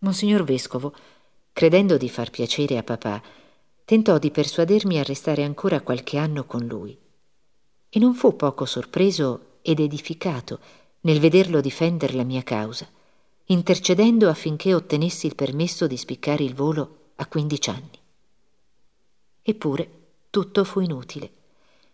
Monsignor 0.00 0.44
Vescovo, 0.44 0.94
credendo 1.52 1.96
di 1.96 2.08
far 2.08 2.30
piacere 2.30 2.76
a 2.78 2.82
papà, 2.82 3.22
tentò 3.84 4.18
di 4.18 4.30
persuadermi 4.30 4.98
a 4.98 5.02
restare 5.02 5.42
ancora 5.42 5.80
qualche 5.80 6.16
anno 6.16 6.44
con 6.44 6.66
lui. 6.66 6.96
E 7.88 7.98
non 7.98 8.14
fu 8.14 8.36
poco 8.36 8.64
sorpreso 8.64 9.58
ed 9.62 9.80
edificato 9.80 10.58
nel 11.00 11.20
vederlo 11.20 11.60
difendere 11.60 12.14
la 12.14 12.24
mia 12.24 12.42
causa 12.42 12.88
intercedendo 13.50 14.28
affinché 14.28 14.74
ottenessi 14.74 15.26
il 15.26 15.34
permesso 15.34 15.86
di 15.86 15.96
spiccare 15.96 16.44
il 16.44 16.54
volo 16.54 17.12
a 17.16 17.26
15 17.26 17.70
anni. 17.70 17.98
Eppure 19.42 19.90
tutto 20.30 20.64
fu 20.64 20.80
inutile 20.80 21.30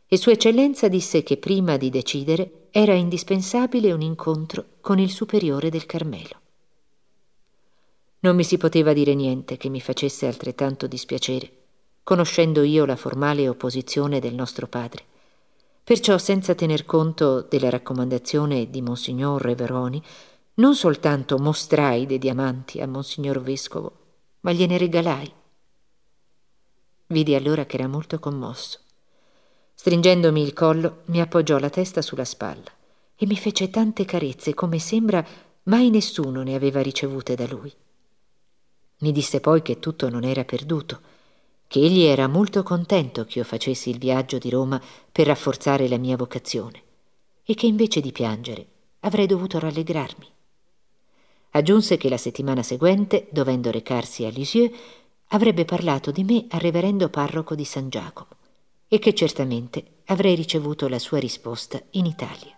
e 0.07 0.17
Sua 0.19 0.33
Eccellenza 0.33 0.89
disse 0.89 1.23
che 1.23 1.39
prima 1.39 1.77
di 1.79 1.91
decidere 1.91 2.69
era 2.71 2.93
indispensabile 2.93 3.93
un 3.93 4.03
incontro 4.03 4.77
con 4.81 4.99
il 4.99 5.11
superiore 5.11 5.71
del 5.71 5.87
Carmelo. 5.87 6.41
Non 8.21 8.35
mi 8.35 8.45
si 8.45 8.57
poteva 8.57 8.93
dire 8.93 9.15
niente 9.15 9.57
che 9.57 9.69
mi 9.69 9.81
facesse 9.81 10.27
altrettanto 10.27 10.87
dispiacere, 10.87 11.51
conoscendo 12.03 12.63
io 12.63 12.85
la 12.85 12.97
formale 12.97 13.49
opposizione 13.49 14.21
del 14.21 14.35
nostro 14.35 14.67
padre. 14.67 15.05
Perciò, 15.85 16.19
senza 16.19 16.55
tener 16.55 16.85
conto 16.85 17.43
della 17.43 17.71
raccomandazione 17.71 18.71
di 18.71 18.83
Monsignor 18.83 19.41
Reveroni, 19.41 20.03
non 20.55 20.75
soltanto 20.75 21.39
mostrai 21.39 22.07
dei 22.07 22.19
diamanti 22.19 22.81
a 22.81 22.89
Monsignor 22.89 23.41
Vescovo, 23.41 23.93
ma 24.41 24.53
gliene 24.53 24.79
regalai. 24.79 25.31
Vidi 27.09 27.35
allora 27.35 27.67
che 27.67 27.77
era 27.77 27.87
molto 27.87 28.19
commosso. 28.19 28.81
Stringendomi 29.75 30.43
il 30.43 30.55
collo, 30.55 31.03
mi 31.07 31.21
appoggiò 31.21 31.59
la 31.59 31.71
testa 31.71 32.03
sulla 32.03 32.25
spalla 32.25 32.73
e 33.15 33.27
mi 33.27 33.37
fece 33.37 33.71
tante 33.71 34.05
carezze 34.05 34.55
come 34.55 34.79
sembra 34.79 35.25
mai 35.65 35.91
nessuno 35.91 36.43
ne 36.43 36.55
aveva 36.55 36.81
ricevute 36.81 37.35
da 37.35 37.47
lui. 37.47 37.73
Mi 38.99 39.13
disse 39.13 39.41
poi 39.41 39.63
che 39.63 39.79
tutto 39.79 40.09
non 40.09 40.25
era 40.25 40.45
perduto, 40.45 41.01
che 41.69 41.81
egli 41.81 42.03
era 42.03 42.29
molto 42.29 42.63
contento 42.63 43.25
che 43.25 43.39
io 43.39 43.45
facessi 43.45 43.91
il 43.91 43.99
viaggio 43.99 44.39
di 44.39 44.51
Roma 44.51 44.81
per 45.13 45.27
rafforzare 45.27 45.89
la 45.89 45.99
mia 45.99 46.17
vocazione 46.17 46.83
e 47.45 47.55
che 47.55 47.67
invece 47.67 48.01
di 48.01 48.13
piangere 48.13 48.67
avrei 49.01 49.27
dovuto 49.27 49.59
rallegrarmi. 49.59 50.27
Aggiunse 51.51 51.97
che 51.97 52.09
la 52.09 52.17
settimana 52.17 52.63
seguente, 52.63 53.29
dovendo 53.31 53.71
recarsi 53.71 54.25
a 54.25 54.31
Lisieux, 54.31 54.75
avrebbe 55.29 55.65
parlato 55.65 56.11
di 56.11 56.23
me 56.23 56.47
al 56.51 56.61
reverendo 56.61 57.09
parroco 57.09 57.55
di 57.55 57.65
San 57.65 57.89
Giacomo 57.89 58.31
e 58.89 58.99
che 58.99 59.15
certamente 59.15 60.03
avrei 60.07 60.35
ricevuto 60.35 60.89
la 60.89 60.99
sua 60.99 61.19
risposta 61.19 61.81
in 61.93 62.07
Italia. 62.07 62.57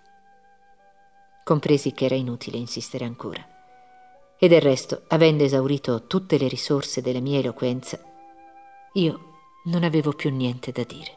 Compresi 1.44 1.92
che 1.92 2.04
era 2.04 2.14
inutile 2.14 2.58
insistere 2.58 3.04
ancora. 3.04 3.57
E 4.40 4.46
del 4.46 4.60
resto, 4.60 5.02
avendo 5.08 5.42
esaurito 5.42 6.06
tutte 6.06 6.38
le 6.38 6.46
risorse 6.46 7.02
della 7.02 7.18
mia 7.18 7.40
eloquenza, 7.40 7.98
io 8.92 9.20
non 9.64 9.82
avevo 9.82 10.12
più 10.12 10.30
niente 10.30 10.70
da 10.70 10.84
dire. 10.84 11.16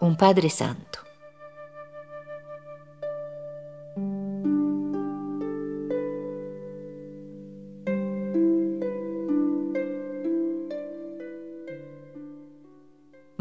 Un 0.00 0.16
Padre 0.16 0.48
Santo. 0.48 1.09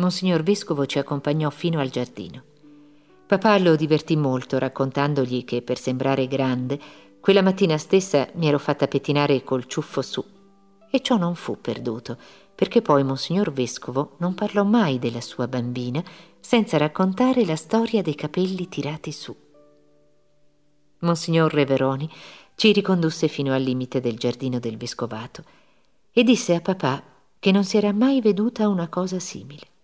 Monsignor 0.09 0.41
Vescovo 0.41 0.87
ci 0.87 0.97
accompagnò 0.97 1.51
fino 1.51 1.79
al 1.79 1.91
giardino. 1.91 2.41
Papà 3.27 3.59
lo 3.59 3.75
divertì 3.75 4.15
molto 4.15 4.57
raccontandogli 4.57 5.45
che 5.45 5.61
per 5.61 5.77
sembrare 5.77 6.25
grande, 6.25 6.79
quella 7.19 7.43
mattina 7.43 7.77
stessa 7.77 8.27
mi 8.33 8.47
ero 8.47 8.57
fatta 8.57 8.87
pettinare 8.87 9.43
col 9.43 9.67
ciuffo 9.67 10.01
su. 10.01 10.25
E 10.89 11.01
ciò 11.01 11.17
non 11.17 11.35
fu 11.35 11.61
perduto, 11.61 12.17
perché 12.55 12.81
poi 12.81 13.03
Monsignor 13.03 13.53
Vescovo 13.53 14.15
non 14.17 14.33
parlò 14.33 14.63
mai 14.63 14.97
della 14.97 15.21
sua 15.21 15.47
bambina 15.47 16.03
senza 16.39 16.77
raccontare 16.77 17.45
la 17.45 17.55
storia 17.55 18.01
dei 18.01 18.15
capelli 18.15 18.67
tirati 18.67 19.11
su. 19.11 19.35
Monsignor 21.01 21.53
Reveroni 21.53 22.09
ci 22.55 22.71
ricondusse 22.71 23.27
fino 23.27 23.53
al 23.53 23.61
limite 23.61 23.99
del 23.99 24.17
giardino 24.17 24.57
del 24.57 24.75
vescovato 24.75 25.43
e 26.11 26.23
disse 26.23 26.55
a 26.55 26.61
papà 26.61 27.03
che 27.37 27.51
non 27.51 27.63
si 27.63 27.77
era 27.77 27.93
mai 27.93 28.21
veduta 28.21 28.67
una 28.67 28.87
cosa 28.87 29.19
simile 29.19 29.77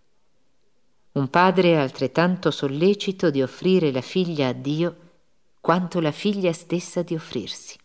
un 1.16 1.30
padre 1.30 1.78
altrettanto 1.78 2.52
sollecito 2.52 3.30
di 3.30 3.42
offrire 3.42 3.92
la 3.92 4.02
figlia 4.02 4.50
a 4.50 4.54
Dio 4.54 4.96
quanto 5.62 6.02
la 6.02 6.12
figlia 6.12 6.52
stessa 6.52 7.04
di 7.04 7.16
offrirsi. 7.16 7.78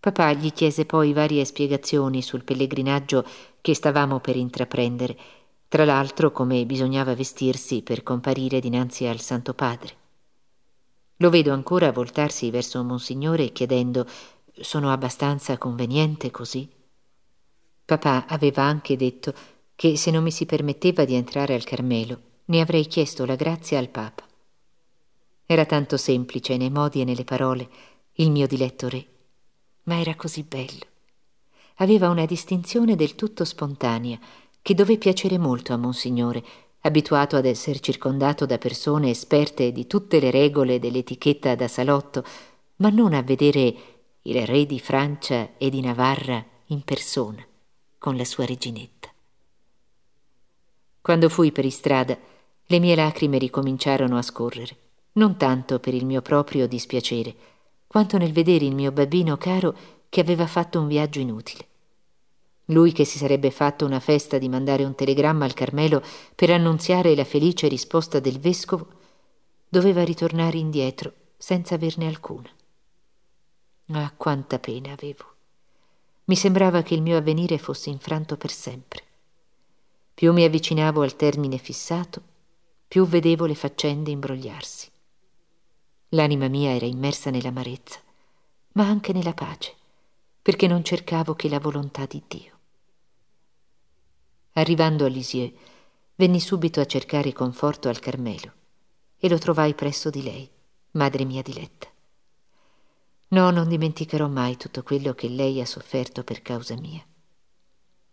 Papà 0.00 0.32
gli 0.34 0.52
chiese 0.52 0.84
poi 0.84 1.12
varie 1.12 1.44
spiegazioni 1.44 2.22
sul 2.22 2.44
pellegrinaggio 2.44 3.26
che 3.60 3.74
stavamo 3.74 4.20
per 4.20 4.36
intraprendere, 4.36 5.16
tra 5.66 5.84
l'altro 5.84 6.30
come 6.30 6.64
bisognava 6.66 7.14
vestirsi 7.14 7.82
per 7.82 8.02
comparire 8.02 8.60
dinanzi 8.60 9.06
al 9.06 9.20
Santo 9.20 9.54
Padre. 9.54 9.96
Lo 11.16 11.30
vedo 11.30 11.52
ancora 11.52 11.90
voltarsi 11.90 12.50
verso 12.50 12.84
Monsignore 12.84 13.50
chiedendo 13.50 14.06
sono 14.60 14.92
abbastanza 14.92 15.56
conveniente 15.56 16.30
così? 16.30 16.68
Papà 17.84 18.26
aveva 18.28 18.62
anche 18.62 18.96
detto 18.96 19.34
che 19.78 19.96
se 19.96 20.10
non 20.10 20.24
mi 20.24 20.32
si 20.32 20.44
permetteva 20.44 21.04
di 21.04 21.14
entrare 21.14 21.54
al 21.54 21.62
Carmelo, 21.62 22.20
ne 22.46 22.60
avrei 22.60 22.88
chiesto 22.88 23.24
la 23.24 23.36
grazia 23.36 23.78
al 23.78 23.88
Papa. 23.90 24.26
Era 25.46 25.66
tanto 25.66 25.96
semplice 25.96 26.56
nei 26.56 26.68
modi 26.68 27.00
e 27.00 27.04
nelle 27.04 27.22
parole 27.22 27.68
il 28.14 28.32
mio 28.32 28.48
diletto 28.48 28.88
re, 28.88 29.06
ma 29.84 30.00
era 30.00 30.16
così 30.16 30.42
bello. 30.42 30.84
Aveva 31.76 32.08
una 32.08 32.26
distinzione 32.26 32.96
del 32.96 33.14
tutto 33.14 33.44
spontanea 33.44 34.18
che 34.60 34.74
dové 34.74 34.98
piacere 34.98 35.38
molto 35.38 35.72
a 35.72 35.76
Monsignore, 35.76 36.44
abituato 36.80 37.36
ad 37.36 37.44
essere 37.44 37.78
circondato 37.78 38.46
da 38.46 38.58
persone 38.58 39.10
esperte 39.10 39.70
di 39.70 39.86
tutte 39.86 40.18
le 40.18 40.32
regole 40.32 40.80
dell'etichetta 40.80 41.54
da 41.54 41.68
salotto, 41.68 42.24
ma 42.78 42.90
non 42.90 43.12
a 43.12 43.22
vedere 43.22 43.74
il 44.22 44.44
re 44.44 44.66
di 44.66 44.80
Francia 44.80 45.56
e 45.56 45.70
di 45.70 45.80
Navarra 45.80 46.44
in 46.66 46.82
persona, 46.82 47.46
con 47.96 48.16
la 48.16 48.24
sua 48.24 48.44
reginetta. 48.44 49.07
Quando 51.08 51.30
fui 51.30 51.52
per 51.52 51.64
istrada, 51.64 52.18
le 52.66 52.78
mie 52.78 52.94
lacrime 52.94 53.38
ricominciarono 53.38 54.18
a 54.18 54.20
scorrere, 54.20 54.76
non 55.12 55.38
tanto 55.38 55.78
per 55.78 55.94
il 55.94 56.04
mio 56.04 56.20
proprio 56.20 56.68
dispiacere, 56.68 57.34
quanto 57.86 58.18
nel 58.18 58.30
vedere 58.30 58.66
il 58.66 58.74
mio 58.74 58.92
bambino 58.92 59.38
caro 59.38 59.74
che 60.10 60.20
aveva 60.20 60.46
fatto 60.46 60.78
un 60.78 60.86
viaggio 60.86 61.18
inutile. 61.18 61.66
Lui 62.66 62.92
che 62.92 63.06
si 63.06 63.16
sarebbe 63.16 63.50
fatto 63.50 63.86
una 63.86 64.00
festa 64.00 64.36
di 64.36 64.50
mandare 64.50 64.84
un 64.84 64.94
telegramma 64.94 65.46
al 65.46 65.54
Carmelo 65.54 66.02
per 66.34 66.50
annunziare 66.50 67.14
la 67.16 67.24
felice 67.24 67.68
risposta 67.68 68.20
del 68.20 68.38
vescovo, 68.38 68.86
doveva 69.66 70.04
ritornare 70.04 70.58
indietro 70.58 71.10
senza 71.38 71.76
averne 71.76 72.06
alcuna. 72.06 72.50
Ah, 73.92 74.12
quanta 74.14 74.58
pena 74.58 74.92
avevo. 74.92 75.24
Mi 76.24 76.36
sembrava 76.36 76.82
che 76.82 76.92
il 76.92 77.00
mio 77.00 77.16
avvenire 77.16 77.56
fosse 77.56 77.88
infranto 77.88 78.36
per 78.36 78.50
sempre. 78.50 79.06
Più 80.18 80.32
mi 80.32 80.42
avvicinavo 80.42 81.02
al 81.02 81.14
termine 81.14 81.58
fissato, 81.58 82.20
più 82.88 83.06
vedevo 83.06 83.46
le 83.46 83.54
faccende 83.54 84.10
imbrogliarsi. 84.10 84.90
L'anima 86.08 86.48
mia 86.48 86.74
era 86.74 86.86
immersa 86.86 87.30
nell'amarezza, 87.30 88.00
ma 88.72 88.88
anche 88.88 89.12
nella 89.12 89.32
pace, 89.32 89.76
perché 90.42 90.66
non 90.66 90.82
cercavo 90.82 91.36
che 91.36 91.48
la 91.48 91.60
volontà 91.60 92.04
di 92.06 92.20
Dio. 92.26 92.58
Arrivando 94.54 95.04
a 95.04 95.08
Lisieux, 95.08 95.54
venni 96.16 96.40
subito 96.40 96.80
a 96.80 96.86
cercare 96.86 97.32
conforto 97.32 97.88
al 97.88 98.00
Carmelo 98.00 98.52
e 99.18 99.28
lo 99.28 99.38
trovai 99.38 99.74
presso 99.74 100.10
di 100.10 100.24
lei, 100.24 100.50
madre 100.94 101.24
mia 101.24 101.42
diletta. 101.42 101.86
No, 103.28 103.50
non 103.52 103.68
dimenticherò 103.68 104.26
mai 104.26 104.56
tutto 104.56 104.82
quello 104.82 105.14
che 105.14 105.28
lei 105.28 105.60
ha 105.60 105.64
sofferto 105.64 106.24
per 106.24 106.42
causa 106.42 106.74
mia. 106.74 107.06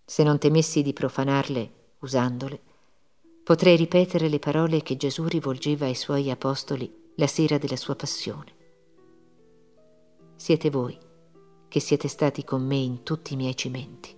Se 0.05 0.21
non 0.21 0.37
temessi 0.37 0.83
di 0.83 0.93
profanarle 0.93 1.83
usandole, 1.99 2.61
potrei 3.43 3.75
ripetere 3.75 4.27
le 4.27 4.39
parole 4.39 4.81
che 4.81 4.97
Gesù 4.97 5.25
rivolgeva 5.25 5.85
ai 5.85 5.95
suoi 5.95 6.29
apostoli 6.29 7.11
la 7.15 7.27
sera 7.27 7.57
della 7.57 7.75
sua 7.75 7.95
passione. 7.95 8.53
Siete 10.35 10.69
voi 10.69 10.97
che 11.67 11.79
siete 11.79 12.07
stati 12.07 12.43
con 12.43 12.65
me 12.65 12.75
in 12.75 13.03
tutti 13.03 13.33
i 13.33 13.37
miei 13.37 13.55
cimenti. 13.55 14.15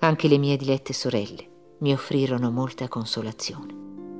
Anche 0.00 0.28
le 0.28 0.38
mie 0.38 0.56
dilette 0.56 0.92
sorelle 0.92 1.50
mi 1.78 1.92
offrirono 1.92 2.50
molta 2.50 2.88
consolazione. 2.88 4.11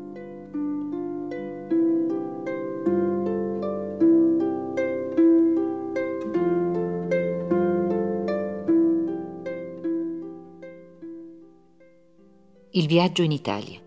Il 12.75 12.87
viaggio 12.87 13.21
in 13.21 13.33
Italia. 13.33 13.79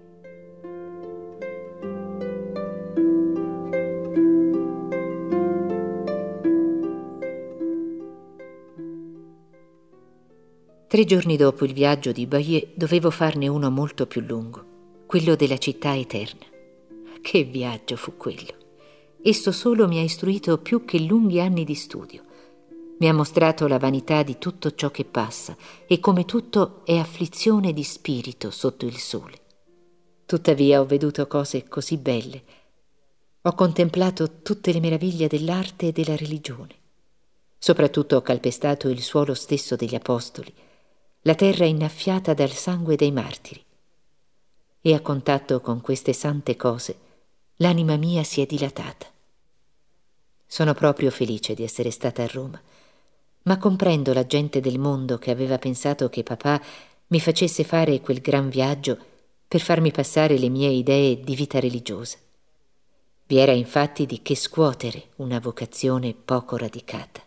Tre 10.88 11.03
giorni 11.05 11.36
dopo 11.36 11.65
il 11.65 11.73
viaggio 11.73 12.11
di 12.11 12.27
Bayeux 12.27 12.67
dovevo 12.75 13.09
farne 13.09 13.47
uno 13.47 13.71
molto 13.71 14.05
più 14.05 14.21
lungo, 14.21 14.63
quello 15.07 15.33
della 15.36 15.57
città 15.57 15.97
eterna. 15.97 16.45
Che 17.23 17.43
viaggio 17.43 17.95
fu 17.95 18.15
quello! 18.17 18.53
Esso 19.23 19.51
solo 19.51 19.88
mi 19.88 19.97
ha 19.97 20.03
istruito 20.03 20.59
più 20.59 20.86
che 20.86 20.99
lunghi 20.99 21.39
anni 21.39 21.63
di 21.63 21.73
studio 21.73 22.24
mi 22.98 23.10
ha 23.10 23.14
mostrato 23.14 23.68
la 23.68 23.78
vanità 23.78 24.24
di 24.24 24.38
tutto 24.38 24.74
ciò 24.74 24.89
che 24.89 25.04
passa 25.04 25.56
e 25.86 26.00
come 26.00 26.24
tutto 26.24 26.86
è 26.86 26.96
afflizione 26.96 27.74
di 27.74 27.84
spirito 27.84 28.52
sotto 28.52 28.86
il 28.86 28.98
sole. 28.98 29.41
Tuttavia 30.26 30.80
ho 30.80 30.86
veduto 30.86 31.28
cose 31.28 31.68
così 31.68 31.98
belle. 31.98 32.43
Ho 33.41 33.54
contemplato 33.54 34.41
tutte 34.41 34.72
le 34.72 34.80
meraviglie 34.80 35.28
dell'arte 35.28 35.88
e 35.88 35.91
della 35.91 36.16
religione. 36.16 36.74
Soprattutto 37.58 38.16
ho 38.16 38.22
calpestato 38.22 38.88
il 38.88 39.02
suolo 39.02 39.34
stesso 39.34 39.76
degli 39.76 39.96
apostoli, 39.96 40.54
la 41.22 41.36
terra 41.36 41.66
innaffiata 41.66 42.34
dal 42.34 42.52
sangue 42.52 42.96
dei 42.96 43.12
martiri. 43.12 43.64
E 44.82 44.93
a 44.93 45.02
contatto 45.02 45.60
con 45.62 45.82
queste 45.82 46.14
sante 46.14 46.56
cose, 46.56 46.98
l'anima 47.58 47.98
mia 47.98 48.24
si 48.24 48.41
è 48.41 48.46
dilatata. 48.46 49.08
Sono 50.48 50.74
proprio 50.74 51.12
felice 51.12 51.54
di 51.54 51.64
essere 51.64 51.91
stata 51.91 52.24
a 52.24 52.28
Roma 52.28 52.62
ma 53.46 53.58
comprendo 53.58 54.14
la 54.14 54.26
gente 54.26 54.60
del 54.60 54.80
mondo 54.80 55.18
che 55.18 55.32
aveva 55.32 55.58
pensato 55.58 56.10
che 56.10 56.24
papà 56.24 56.62
mi 57.08 57.20
facesse 57.20 57.64
fare 57.64 58.02
quel 58.02 58.20
gran 58.20 58.50
viaggio 58.50 58.98
per 59.48 59.62
farmi 59.62 59.91
passare 59.91 60.38
le 60.38 60.50
mie 60.50 60.70
idee 60.70 61.20
di 61.20 61.36
vita 61.36 61.60
religiosa. 61.60 62.18
Vi 63.28 63.38
era 63.38 63.52
infatti 63.52 64.06
di 64.06 64.22
che 64.22 64.36
scuotere 64.36 65.10
una 65.18 65.39
vocazione 65.39 66.14
poco 66.14 66.58
radicata. 66.58 67.24